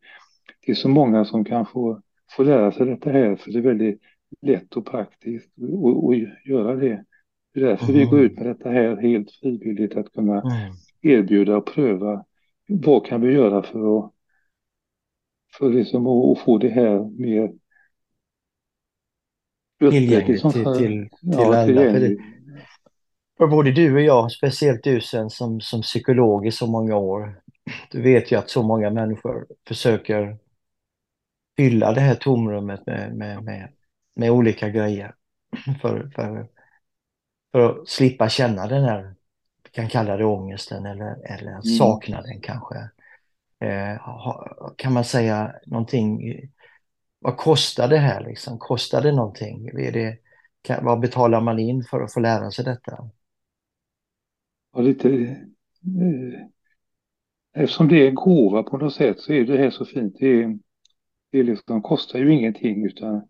det 0.65 0.71
är 0.71 0.75
så 0.75 0.89
många 0.89 1.25
som 1.25 1.45
kan 1.45 1.65
få, 1.65 2.01
få 2.31 2.43
lära 2.43 2.71
sig 2.71 2.85
detta 2.85 3.09
här 3.09 3.35
för 3.35 3.51
det 3.51 3.59
är 3.59 3.63
väldigt 3.63 4.01
lätt 4.41 4.75
och 4.75 4.85
praktiskt 4.85 5.51
att 5.57 6.47
göra 6.49 6.75
det. 6.75 7.03
Det 7.53 7.59
är 7.59 7.65
därför 7.65 7.85
mm. 7.85 7.99
vi 7.99 8.05
går 8.05 8.19
ut 8.19 8.37
med 8.37 8.45
detta 8.45 8.69
här 8.69 8.95
helt 8.95 9.31
frivilligt 9.31 9.95
att 9.95 10.11
kunna 10.11 10.41
mm. 10.41 10.73
erbjuda 11.01 11.57
och 11.57 11.65
pröva 11.65 12.25
vad 12.67 13.05
kan 13.05 13.21
vi 13.21 13.33
göra 13.33 13.63
för 13.63 13.99
att 13.99 14.13
för 15.57 15.69
liksom 15.69 16.07
att 16.07 16.39
få 16.39 16.57
det 16.57 16.69
här 16.69 17.19
mer 17.19 17.51
tillgängligt 19.91 20.41
till, 20.41 20.51
till, 20.51 20.77
till, 20.77 21.09
ja, 21.21 21.57
alla. 21.57 21.81
Det, 21.81 22.17
för 23.37 23.47
både 23.47 23.71
du 23.71 23.95
och 23.95 24.01
jag, 24.01 24.31
speciellt 24.31 24.83
du 24.83 25.01
sen 25.01 25.29
som, 25.29 25.61
som 25.61 25.81
psykolog 25.81 26.47
i 26.47 26.51
så 26.51 26.67
många 26.67 26.95
år, 26.95 27.41
du 27.91 28.01
vet 28.01 28.31
ju 28.31 28.35
att 28.35 28.49
så 28.49 28.63
många 28.63 28.89
människor 28.89 29.47
försöker 29.67 30.37
fylla 31.57 31.93
det 31.93 32.01
här 32.01 32.15
tomrummet 32.15 32.85
med, 32.85 33.15
med, 33.15 33.43
med, 33.43 33.73
med 34.15 34.31
olika 34.31 34.69
grejer 34.69 35.15
för, 35.81 36.11
för, 36.15 36.47
för 37.51 37.69
att 37.69 37.87
slippa 37.87 38.29
känna 38.29 38.67
den 38.67 38.83
här, 38.83 39.15
vi 39.63 39.69
kan 39.69 39.89
kalla 39.89 40.17
det 40.17 40.25
ångesten 40.25 40.85
eller, 40.85 41.25
eller 41.25 41.51
mm. 41.51 41.61
saknaden 41.61 42.41
kanske. 42.41 42.89
Eh, 43.59 44.01
kan 44.75 44.93
man 44.93 45.05
säga 45.05 45.55
någonting, 45.65 46.33
vad 47.19 47.37
kostar 47.37 47.87
det 47.87 47.97
här 47.97 48.23
liksom? 48.23 48.59
Kostar 48.59 49.01
det 49.01 49.11
någonting? 49.11 49.67
Är 49.67 49.91
det, 49.91 50.17
kan, 50.61 50.85
vad 50.85 50.99
betalar 50.99 51.41
man 51.41 51.59
in 51.59 51.83
för 51.83 52.01
att 52.01 52.13
få 52.13 52.19
lära 52.19 52.51
sig 52.51 52.65
detta? 52.65 53.09
Ja, 54.73 54.81
lite, 54.81 55.09
eh, 55.09 56.47
eftersom 57.55 57.87
det 57.87 58.03
är 58.03 58.07
en 58.07 58.15
gåva 58.15 58.63
på 58.63 58.77
något 58.77 58.93
sätt 58.93 59.19
så 59.19 59.33
är 59.33 59.45
det 59.45 59.57
här 59.57 59.69
så 59.69 59.85
fint. 59.85 60.15
Det, 60.19 60.43
är, 60.43 60.59
det 61.31 61.43
liksom, 61.43 61.81
kostar 61.81 62.19
ju 62.19 62.33
ingenting 62.33 62.85
utan 62.85 63.21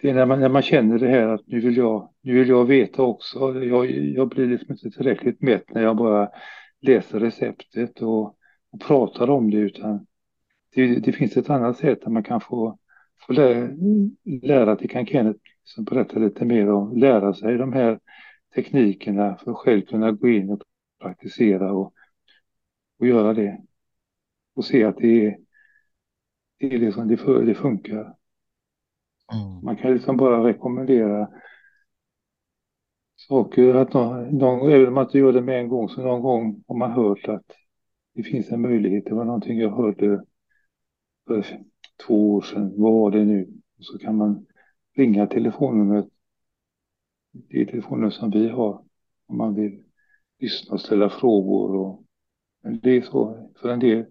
det 0.00 0.10
är 0.10 0.14
när 0.14 0.26
man, 0.26 0.40
när 0.40 0.48
man 0.48 0.62
känner 0.62 0.98
det 0.98 1.08
här 1.08 1.28
att 1.28 1.46
nu 1.46 1.60
vill 1.60 1.76
jag, 1.76 2.10
nu 2.22 2.34
vill 2.34 2.48
jag 2.48 2.64
veta 2.64 3.02
också. 3.02 3.64
Jag, 3.64 3.90
jag 3.90 4.28
blir 4.28 4.46
liksom 4.46 4.72
inte 4.72 4.90
tillräckligt 4.90 5.42
mätt 5.42 5.74
när 5.74 5.82
jag 5.82 5.96
bara 5.96 6.28
läser 6.80 7.20
receptet 7.20 8.02
och, 8.02 8.26
och 8.72 8.80
pratar 8.80 9.30
om 9.30 9.50
det 9.50 9.56
utan 9.56 10.06
det, 10.74 10.86
det, 10.86 11.12
finns 11.12 11.36
ett 11.36 11.50
annat 11.50 11.76
sätt 11.76 12.02
där 12.02 12.10
man 12.10 12.22
kan 12.22 12.40
få, 12.40 12.78
få 13.26 13.32
lära, 13.32 13.68
lära 14.42 14.76
till 14.76 14.90
kan 14.90 15.06
Kenneth 15.06 15.40
som 15.64 15.84
berättar 15.84 16.20
lite 16.20 16.44
mer 16.44 16.70
om, 16.70 16.96
lära 16.96 17.34
sig 17.34 17.56
de 17.56 17.72
här 17.72 18.00
teknikerna 18.54 19.36
för 19.36 19.50
att 19.50 19.56
själv 19.56 19.82
kunna 19.82 20.12
gå 20.12 20.28
in 20.28 20.50
och 20.50 20.62
praktisera 21.02 21.72
och, 21.72 21.92
och 22.98 23.06
göra 23.06 23.34
det. 23.34 23.60
Och 24.54 24.64
se 24.64 24.84
att 24.84 24.96
det 24.96 25.26
är, 25.26 25.38
det 26.58 26.74
är 26.74 26.78
liksom 26.78 27.08
det, 27.08 27.44
det 27.44 27.54
funkar. 27.54 28.00
Mm. 29.32 29.64
Man 29.64 29.76
kan 29.76 29.92
liksom 29.92 30.16
bara 30.16 30.44
rekommendera 30.44 31.28
saker. 33.16 33.74
Att 33.74 33.92
någon, 33.92 34.38
någon, 34.38 34.72
även 34.72 34.88
om 34.88 34.94
man 34.94 35.04
inte 35.04 35.18
gör 35.18 35.32
det 35.32 35.42
med 35.42 35.60
en 35.60 35.68
gång 35.68 35.88
så 35.88 36.02
någon 36.02 36.22
gång 36.22 36.64
har 36.68 36.76
man 36.76 36.92
hört 36.92 37.28
att 37.28 37.52
det 38.14 38.22
finns 38.22 38.50
en 38.50 38.60
möjlighet. 38.60 39.04
Det 39.04 39.14
var 39.14 39.24
någonting 39.24 39.58
jag 39.58 39.70
hörde 39.70 40.24
för 41.26 41.46
två 42.06 42.34
år 42.34 42.40
sedan. 42.40 42.72
Vad 42.76 42.92
var 42.92 43.10
det 43.10 43.24
nu? 43.24 43.48
Och 43.78 43.84
så 43.84 43.98
kan 43.98 44.16
man 44.16 44.46
ringa 44.96 45.26
telefonnumret. 45.26 46.06
Det 47.32 47.60
är 47.60 47.64
telefonnumret 47.64 48.14
som 48.14 48.30
vi 48.30 48.48
har 48.48 48.84
om 49.26 49.36
man 49.36 49.54
vill 49.54 49.84
lyssna 50.38 50.74
och 50.74 50.80
ställa 50.80 51.10
frågor. 51.10 51.76
Och, 51.76 52.04
men 52.68 52.80
det 52.80 52.96
är 52.96 53.02
så. 53.02 53.50
För 53.60 53.68
en 53.68 53.80
del 53.80 54.06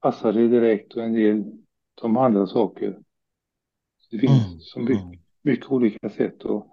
passar 0.00 0.32
det 0.32 0.48
direkt 0.48 0.94
och 0.94 1.02
en 1.02 1.12
del 1.12 1.44
de 1.94 2.16
andra 2.16 2.46
saker. 2.46 2.98
Det 4.10 4.18
finns 4.18 4.46
mm. 4.46 4.60
så 4.60 4.80
mycket, 4.80 5.02
mm. 5.04 5.18
mycket 5.42 5.70
olika 5.70 6.10
sätt 6.10 6.44
att 6.44 6.66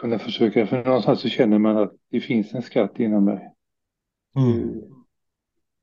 kunna 0.00 0.18
försöka, 0.18 0.66
för 0.66 0.84
någonstans 0.84 1.20
så 1.20 1.28
känner 1.28 1.58
man 1.58 1.76
att 1.76 1.92
det 2.10 2.20
finns 2.20 2.54
en 2.54 2.62
skatt 2.62 3.00
inom 3.00 3.24
mig. 3.24 3.54
Mm. 4.36 4.80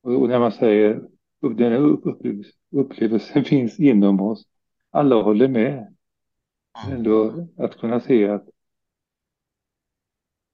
Och, 0.01 0.29
när 0.29 0.39
man 0.39 0.51
säger 0.51 1.01
den 1.41 1.73
upplevelsen, 1.73 2.53
upplevelsen 2.71 3.43
finns 3.45 3.79
inom 3.79 4.21
oss, 4.21 4.45
alla 4.89 5.21
håller 5.21 5.47
med. 5.47 5.95
Mm. 6.86 6.97
Ändå 6.97 7.47
att 7.58 7.77
kunna 7.77 7.99
se 7.99 8.27
att 8.27 8.49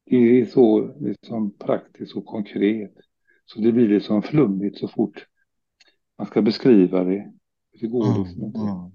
det 0.05 0.41
är 0.41 0.45
så 0.45 0.95
liksom 0.99 1.57
praktiskt 1.57 2.15
och 2.15 2.25
konkret. 2.25 2.93
Så 3.53 3.59
det 3.61 3.71
blir 3.71 3.87
liksom 3.87 4.21
flummigt 4.21 4.79
så 4.79 4.87
fort 4.87 5.25
man 6.17 6.27
ska 6.27 6.41
beskriva 6.41 7.03
det. 7.03 7.31
Det 7.81 7.87
går 7.87 8.05
mm. 8.05 8.23
liksom 8.23 8.43
inte. 8.43 8.59
Mm. 8.59 8.91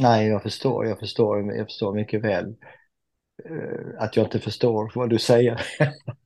Nej, 0.00 0.28
jag 0.28 0.42
förstår, 0.42 0.86
jag 0.86 0.98
förstår, 0.98 1.54
jag 1.54 1.66
förstår 1.66 1.94
mycket 1.94 2.24
väl 2.24 2.54
uh, 3.50 3.90
att 3.98 4.16
jag 4.16 4.26
inte 4.26 4.38
förstår 4.38 4.92
vad 4.94 5.10
du 5.10 5.18
säger. 5.18 5.60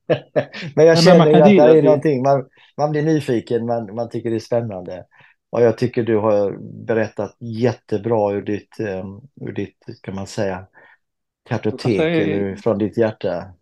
men 0.75 0.85
jag 0.85 1.03
känner 1.03 1.31
men 1.31 1.41
att 1.41 1.49
det 1.49 1.57
är 1.57 1.83
någonting, 1.83 2.23
man, 2.23 2.49
man 2.77 2.91
blir 2.91 3.03
nyfiken, 3.03 3.65
man, 3.65 3.95
man 3.95 4.09
tycker 4.09 4.29
det 4.29 4.35
är 4.35 4.39
spännande. 4.39 5.05
Och 5.49 5.61
jag 5.61 5.77
tycker 5.77 6.03
du 6.03 6.17
har 6.17 6.57
berättat 6.85 7.35
jättebra 7.39 8.33
ur 8.33 8.41
ditt, 8.41 8.79
um, 8.79 9.21
ur 9.41 9.51
ditt 9.51 9.77
kan 10.01 10.15
man 10.15 10.27
säga, 10.27 10.67
kartotek 11.49 11.97
säga, 11.97 12.23
eller 12.23 12.55
från 12.55 12.77
ditt 12.77 12.97
hjärta. 12.97 13.53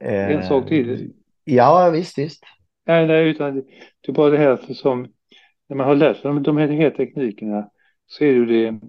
En 0.00 0.42
sak 0.42 0.68
till. 0.68 1.12
Ja, 1.44 1.90
visst, 1.90 2.18
visst. 2.18 2.44
Nej, 2.86 3.06
nej, 3.06 3.28
utan 3.30 3.54
det 4.00 4.08
är 4.08 4.12
bara 4.12 4.30
det 4.30 4.38
här 4.38 4.74
som 4.74 5.12
när 5.68 5.76
man 5.76 5.86
har 5.86 5.94
lärt 5.94 6.16
sig 6.16 6.22
de 6.42 6.56
här, 6.56 6.68
de 6.68 6.76
här 6.76 6.90
teknikerna 6.90 7.70
så 8.06 8.24
är 8.24 8.28
det 8.28 8.34
ju 8.34 8.46
det 8.46 8.80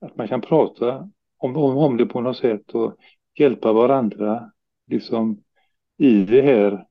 att 0.00 0.16
man 0.16 0.28
kan 0.28 0.40
prata 0.40 1.10
om, 1.36 1.56
om, 1.56 1.76
om 1.76 1.96
det 1.96 2.06
på 2.06 2.20
något 2.20 2.36
sätt 2.36 2.70
och 2.70 2.96
hjälpa 3.38 3.72
varandra 3.72 4.52
liksom 4.86 5.42
i 5.98 6.24
det 6.24 6.42
här 6.42 6.86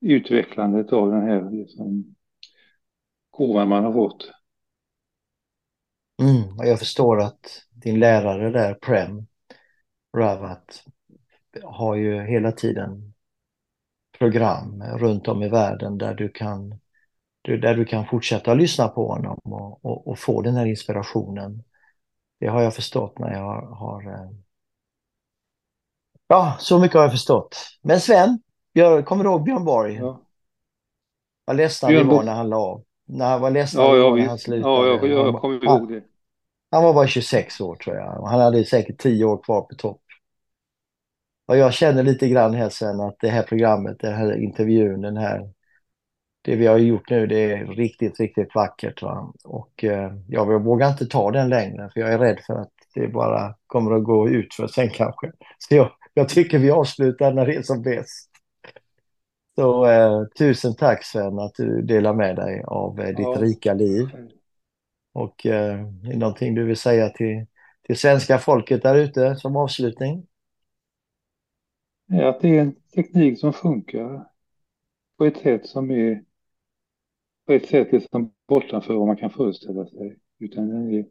utvecklandet 0.00 0.92
av 0.92 1.10
den 1.10 1.22
här 1.22 1.50
liksom, 1.50 2.14
gåvan 3.30 3.68
man 3.68 3.84
har 3.84 3.92
fått. 3.92 4.30
Mm, 6.22 6.56
jag 6.68 6.78
förstår 6.78 7.20
att 7.20 7.62
din 7.70 8.00
lärare 8.00 8.50
där, 8.50 8.74
Prem 8.74 9.26
Ravat, 10.16 10.84
har 11.62 11.96
ju 11.96 12.22
hela 12.22 12.52
tiden 12.52 13.11
program 14.22 14.82
runt 14.82 15.28
om 15.28 15.42
i 15.42 15.48
världen 15.48 15.98
där 15.98 16.14
du 16.14 16.28
kan 16.28 16.78
där 17.42 17.74
du 17.74 17.84
kan 17.84 18.06
fortsätta 18.06 18.54
lyssna 18.54 18.88
på 18.88 19.08
honom 19.08 19.38
och, 19.44 19.84
och, 19.84 20.08
och, 20.08 20.18
få 20.18 20.42
den 20.42 20.54
här 20.54 20.66
inspirationen. 20.66 21.62
Det 22.40 22.46
har 22.46 22.62
jag 22.62 22.74
förstått 22.74 23.18
när 23.18 23.32
jag 23.32 23.62
har... 23.62 24.02
Eh, 24.08 24.30
ja, 26.28 26.56
så 26.58 26.78
mycket 26.78 26.94
har 26.94 27.02
jag 27.02 27.10
förstått. 27.10 27.56
Men 27.82 28.00
Sven, 28.00 28.38
jag 28.72 29.06
kommer 29.06 29.24
du 29.24 29.30
ihåg 29.30 29.44
Björn 29.44 29.64
Borg? 29.64 29.94
Ja. 29.94 30.20
Vad 31.44 31.56
ledsen 31.56 31.90
vi 31.90 32.02
var 32.02 32.22
när 32.22 32.34
han 32.34 32.48
la 32.48 32.56
av. 32.56 32.84
När, 33.06 33.38
vad 33.38 33.52
ledsen 33.52 33.80
ja, 33.80 33.96
ja, 33.96 34.14
när 34.14 34.26
han 34.26 34.38
slutade. 34.38 34.74
Ja, 34.74 34.86
jag, 34.86 35.10
jag, 35.10 35.26
jag 35.26 35.40
kommer 35.40 35.64
ihåg 35.64 35.88
det. 35.88 36.02
Han 36.70 36.84
var 36.84 36.94
bara 36.94 37.06
26 37.06 37.60
år 37.60 37.76
tror 37.76 37.96
jag. 37.96 38.26
Han 38.26 38.40
hade 38.40 38.64
säkert 38.64 38.98
10 38.98 39.24
år 39.24 39.42
kvar 39.42 39.60
på 39.62 39.74
topp. 39.74 40.01
Och 41.46 41.56
jag 41.56 41.72
känner 41.72 42.02
lite 42.02 42.28
grann 42.28 42.54
här 42.54 42.68
sen 42.68 43.00
att 43.00 43.16
det 43.20 43.28
här 43.28 43.42
programmet, 43.42 43.96
den 44.00 44.14
här 44.14 44.42
intervjun, 44.42 45.00
den 45.00 45.16
här 45.16 45.52
det 46.42 46.56
vi 46.56 46.66
har 46.66 46.78
gjort 46.78 47.10
nu 47.10 47.26
det 47.26 47.52
är 47.52 47.66
riktigt, 47.66 48.20
riktigt 48.20 48.54
vackert. 48.54 49.02
Va? 49.02 49.32
Och 49.44 49.84
eh, 49.84 50.12
jag 50.28 50.62
vågar 50.62 50.88
inte 50.88 51.06
ta 51.06 51.30
den 51.30 51.48
längre 51.48 51.90
för 51.94 52.00
jag 52.00 52.12
är 52.12 52.18
rädd 52.18 52.40
för 52.46 52.54
att 52.54 52.72
det 52.94 53.08
bara 53.08 53.54
kommer 53.66 53.92
att 53.92 54.04
gå 54.04 54.28
ut 54.28 54.54
för 54.54 54.66
sen 54.66 54.90
kanske. 54.90 55.32
Så 55.58 55.74
jag, 55.74 55.90
jag 56.14 56.28
tycker 56.28 56.58
vi 56.58 56.70
avslutar 56.70 57.32
när 57.32 57.46
det 57.46 57.54
är 57.54 57.62
som 57.62 57.82
bäst. 57.82 58.30
Så 59.54 59.86
eh, 59.86 60.24
tusen 60.38 60.74
tack 60.74 61.04
Sven 61.04 61.38
att 61.38 61.54
du 61.54 61.82
delar 61.82 62.14
med 62.14 62.36
dig 62.36 62.62
av 62.66 63.00
eh, 63.00 63.06
ditt 63.06 63.18
ja. 63.18 63.36
rika 63.38 63.74
liv. 63.74 64.08
Och 65.12 65.46
eh, 65.46 65.80
är 66.10 66.16
någonting 66.16 66.54
du 66.54 66.64
vill 66.64 66.76
säga 66.76 67.08
till, 67.08 67.46
till 67.86 67.96
svenska 67.96 68.38
folket 68.38 68.82
där 68.82 68.94
ute 68.94 69.36
som 69.36 69.56
avslutning? 69.56 70.26
Är 72.12 72.24
att 72.24 72.40
det 72.40 72.56
är 72.58 72.62
en 72.62 72.74
teknik 72.94 73.40
som 73.40 73.52
funkar 73.52 74.28
på 75.18 75.24
ett 75.24 75.36
sätt 75.36 75.66
som 75.66 75.90
är 75.90 76.24
på 77.46 77.52
ett 77.52 77.66
sätt 77.66 77.92
liksom 77.92 78.32
bortanför 78.48 78.94
vad 78.94 79.06
man 79.06 79.16
kan 79.16 79.30
föreställa 79.30 79.86
sig. 79.86 80.18
Utan 80.38 80.68
den 80.68 80.94
är 80.94 81.06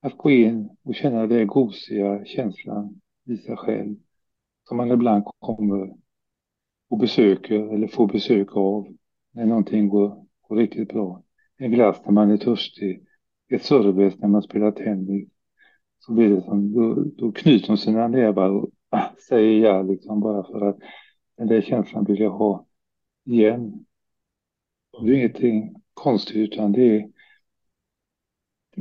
att 0.00 0.16
gå 0.16 0.30
in 0.30 0.76
och 0.82 0.94
känna 0.94 1.26
den 1.26 1.46
gosiga 1.46 2.24
känslan 2.24 3.00
i 3.24 3.36
sig 3.36 3.56
själv. 3.56 3.96
Som 4.64 4.76
man 4.76 4.90
ibland 4.90 5.24
kommer 5.38 5.96
och 6.88 6.98
besöker 6.98 7.74
eller 7.74 7.88
får 7.88 8.06
besök 8.06 8.56
av 8.56 8.96
när 9.32 9.46
någonting 9.46 9.88
går, 9.88 10.26
går 10.40 10.56
riktigt 10.56 10.88
bra. 10.88 11.22
En 11.56 11.70
glass 11.70 12.02
när 12.04 12.12
man 12.12 12.30
är 12.30 12.36
törstig 12.36 13.04
ett 13.48 13.62
service 13.62 14.18
när 14.18 14.28
man 14.28 14.42
spelar 14.42 14.70
tennis. 14.70 15.28
Så 15.98 16.12
blir 16.12 16.28
det 16.28 16.42
som, 16.42 16.72
då, 16.72 16.94
då 16.94 17.32
knyter 17.32 17.66
de 17.66 17.76
sina 17.76 18.08
nävar 18.08 18.68
säger 19.20 19.64
ja 19.64 19.82
liksom 19.82 20.20
bara 20.20 20.44
för 20.44 20.68
att 20.68 20.78
den 21.36 21.46
där 21.46 21.60
känslan 21.60 22.04
vill 22.04 22.20
jag 22.20 22.30
ha 22.30 22.66
igen. 23.24 23.84
Det 25.02 25.10
är 25.10 25.14
ingenting 25.14 25.74
konstigt 25.94 26.36
utan 26.36 26.72
det 26.72 26.96
är 26.96 27.08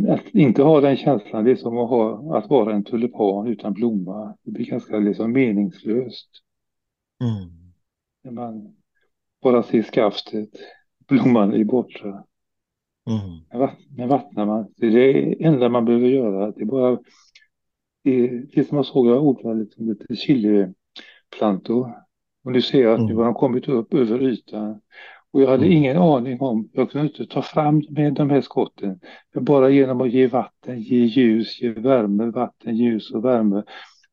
att 0.10 0.30
inte 0.34 0.63
ha 0.63 0.82
den 0.82 0.97
känslan, 0.97 1.43
det 1.43 1.52
är 1.52 1.56
som 1.56 1.78
att, 1.78 1.89
ha, 1.89 2.38
att 2.38 2.50
vara 2.50 2.76
en 2.76 2.84
tulipan 2.84 3.47
utan 3.47 3.73
blomma. 3.73 4.38
Det 4.43 4.52
blir 4.52 4.65
ganska 4.65 5.00
liksom 5.00 5.32
meningslöst. 5.32 6.30
Mm. 7.21 7.73
När 8.23 8.32
man 8.32 8.76
bara 9.41 9.63
ser 9.63 9.84
skaftet, 9.84 10.50
blomman 11.08 11.54
är 11.54 11.63
borta. 11.63 12.26
Mm. 13.10 13.69
Men 13.97 14.10
vattnar 14.10 14.45
man, 14.45 14.73
det 14.78 14.88
är 14.88 14.91
det 14.91 15.43
enda 15.43 15.69
man 15.69 15.86
behöver 15.86 16.08
göra. 16.08 16.52
Det 16.52 16.62
är 16.62 16.65
bara 16.65 17.00
det, 18.54 18.67
som 18.67 18.78
jag 18.78 18.86
såg, 18.86 19.08
jag 19.08 19.24
odlade 19.24 19.60
lite, 19.60 19.82
lite 19.82 20.15
chiliplantor. 20.15 21.91
Och 22.43 22.52
nu 22.52 22.62
ser 22.62 22.82
jag 22.82 22.93
att 22.93 23.00
mm. 23.00 23.10
nu 23.10 23.15
har 23.15 23.26
de 23.26 23.34
kommit 23.34 23.67
upp 23.67 23.93
över 23.93 24.24
ytan. 24.24 24.82
Och 25.32 25.41
jag 25.41 25.48
hade 25.48 25.65
mm. 25.65 25.78
ingen 25.78 25.98
aning 25.98 26.41
om, 26.41 26.70
jag 26.74 26.91
kunde 26.91 27.08
inte 27.08 27.26
ta 27.26 27.41
fram 27.41 27.84
med 27.89 28.13
de 28.13 28.30
här 28.30 28.41
skotten. 28.41 29.00
Men 29.34 29.43
bara 29.43 29.70
genom 29.70 30.02
att 30.02 30.12
ge 30.12 30.28
vatten, 30.28 30.82
ge 30.82 31.06
ljus, 31.06 31.62
ge 31.62 31.70
värme, 31.70 32.26
vatten, 32.26 32.76
ljus 32.76 33.12
och 33.12 33.26
värme 33.26 33.63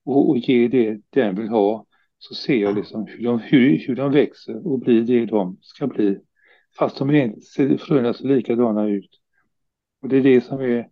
och, 0.04 0.30
och 0.30 0.38
ge 0.38 0.68
det 0.68 1.00
den 1.11 1.37
vill 1.37 1.48
ha. 1.48 1.87
Så 2.18 2.35
ser 2.35 2.57
jag 2.57 2.76
liksom 2.76 3.07
hur 3.07 3.24
de, 3.24 3.38
hur, 3.38 3.78
hur 3.87 3.96
de 3.96 4.12
växer 4.12 4.66
och 4.66 4.78
blir 4.78 5.02
det 5.02 5.26
de 5.26 5.59
ska 5.61 5.87
bli. 5.87 6.18
Fast 6.78 6.98
de 6.98 7.11
är, 7.11 7.78
fröna 7.78 8.14
ser 8.14 8.24
likadana 8.24 8.88
ut. 8.88 9.11
Och 10.02 10.09
det 10.09 10.16
är 10.16 10.22
det 10.22 10.40
som 10.40 10.61
är 10.61 10.88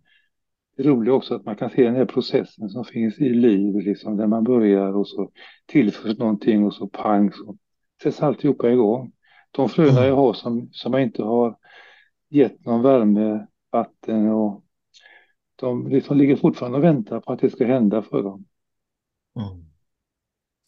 det 0.75 0.83
roliga 0.83 1.13
också 1.13 1.35
att 1.35 1.45
man 1.45 1.55
kan 1.55 1.69
se 1.69 1.83
den 1.83 1.95
här 1.95 2.05
processen 2.05 2.69
som 2.69 2.85
finns 2.85 3.19
i 3.19 3.29
liv, 3.29 3.75
liksom, 3.75 4.17
där 4.17 4.27
man 4.27 4.43
börjar 4.43 4.93
och 4.93 5.07
så 5.07 5.31
tillförs 5.65 6.17
någonting 6.17 6.65
och 6.65 6.73
så 6.73 6.87
pang 6.87 7.31
så 7.33 7.57
sätts 8.03 8.21
alltihopa 8.21 8.71
igång. 8.71 9.11
De 9.51 9.69
fröna 9.69 9.91
mm. 9.91 10.05
jag 10.05 10.15
har 10.15 10.33
som, 10.33 10.69
som 10.71 10.93
jag 10.93 11.01
inte 11.01 11.23
har 11.23 11.57
gett 12.29 12.65
någon 12.65 12.81
värme, 12.81 13.47
vatten 13.71 14.29
och 14.29 14.63
de 15.55 15.87
liksom 15.87 16.17
ligger 16.17 16.35
fortfarande 16.35 16.77
och 16.77 16.83
väntar 16.83 17.19
på 17.19 17.33
att 17.33 17.39
det 17.39 17.49
ska 17.49 17.65
hända 17.65 18.01
för 18.01 18.23
dem. 18.23 18.45
Mm. 19.35 19.65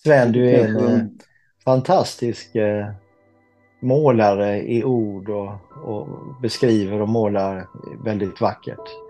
Sven, 0.03 0.31
du 0.31 0.49
är 0.49 0.67
en 0.67 0.99
eh, 0.99 1.05
fantastisk 1.63 2.55
eh, 2.55 2.91
målare 3.79 4.61
i 4.61 4.83
ord 4.83 5.29
och, 5.29 5.53
och, 5.83 6.07
beskriver 6.41 7.01
och 7.01 7.09
målar 7.09 7.67
väldigt 8.03 8.41
vackert. 8.41 9.04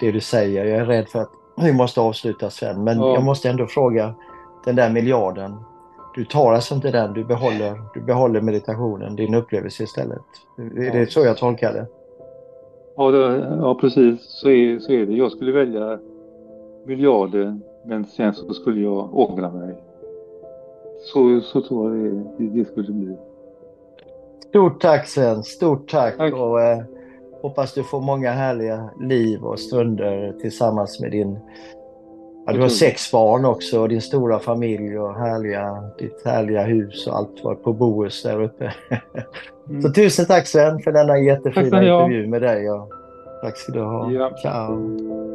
Det 0.00 0.12
du 0.12 0.20
säger. 0.20 0.64
Jag 0.64 0.78
är 0.78 0.84
rädd 0.84 1.08
för 1.08 1.18
att 1.18 1.30
vi 1.56 1.72
måste 1.72 2.00
avsluta 2.00 2.50
Sven, 2.50 2.84
men 2.84 2.98
ja. 2.98 3.14
jag 3.14 3.24
måste 3.24 3.48
ändå 3.48 3.66
fråga 3.66 4.14
den 4.64 4.76
där 4.76 4.90
miljarden. 4.90 5.56
Du 6.14 6.24
tar 6.24 6.52
alltså 6.52 6.74
inte 6.74 6.90
den, 6.90 7.12
du 7.12 7.24
behåller, 7.24 7.80
du 7.94 8.00
behåller 8.00 8.40
meditationen, 8.40 9.16
din 9.16 9.34
upplevelse 9.34 9.82
istället. 9.82 10.22
Är 10.58 10.98
det 10.98 11.12
så 11.12 11.20
jag 11.20 11.36
tolkar 11.36 11.72
det? 11.72 11.86
Ja, 12.96 13.10
det, 13.10 13.56
ja 13.60 13.74
precis 13.74 14.20
så 14.20 14.48
är, 14.48 14.78
så 14.78 14.92
är 14.92 15.06
det. 15.06 15.12
Jag 15.12 15.32
skulle 15.32 15.52
välja 15.52 15.98
miljarden 16.86 17.62
men 17.84 18.04
sen 18.04 18.34
så 18.34 18.54
skulle 18.54 18.80
jag 18.80 19.18
ångra 19.18 19.50
mig. 19.50 19.74
Så, 21.12 21.40
så 21.40 21.60
tror 21.62 21.96
jag 21.96 22.14
det, 22.38 22.44
det 22.44 22.64
skulle 22.64 22.92
bli. 22.92 23.16
Stort 24.48 24.80
tack 24.80 25.08
Sven, 25.08 25.42
stort 25.42 25.90
tack. 25.90 26.16
tack. 26.16 26.34
Och, 26.34 26.60
eh, 26.60 26.78
hoppas 27.42 27.74
du 27.74 27.82
får 27.82 28.00
många 28.00 28.30
härliga 28.30 28.90
liv 29.00 29.44
och 29.44 29.60
stunder 29.60 30.34
tillsammans 30.40 31.00
med 31.00 31.10
din 31.10 31.38
Ja, 32.46 32.52
du 32.52 32.60
har 32.60 32.68
sex 32.68 33.12
barn 33.12 33.44
också 33.44 33.80
och 33.80 33.88
din 33.88 34.00
stora 34.00 34.38
familj 34.38 34.98
och 34.98 35.14
härliga, 35.14 35.90
ditt 35.98 36.22
härliga 36.24 36.62
hus 36.62 37.06
och 37.06 37.16
allt 37.16 37.44
var 37.44 37.54
på 37.54 37.72
Bohus 37.72 38.22
där 38.22 38.42
uppe. 38.42 38.72
Mm. 39.68 39.82
Så 39.82 39.90
tusen 39.92 40.26
tack 40.26 40.46
Sven 40.46 40.78
för 40.78 40.92
denna 40.92 41.18
jättefina 41.18 41.82
intervju 41.82 42.26
med 42.26 42.42
dig. 42.42 42.70
Och 42.70 42.92
tack 43.42 43.56
ska 43.56 43.72
du 43.72 43.80
ha. 43.80 44.10
Ja. 44.10 44.30
Ciao. 44.30 44.38
Ciao. 44.42 45.25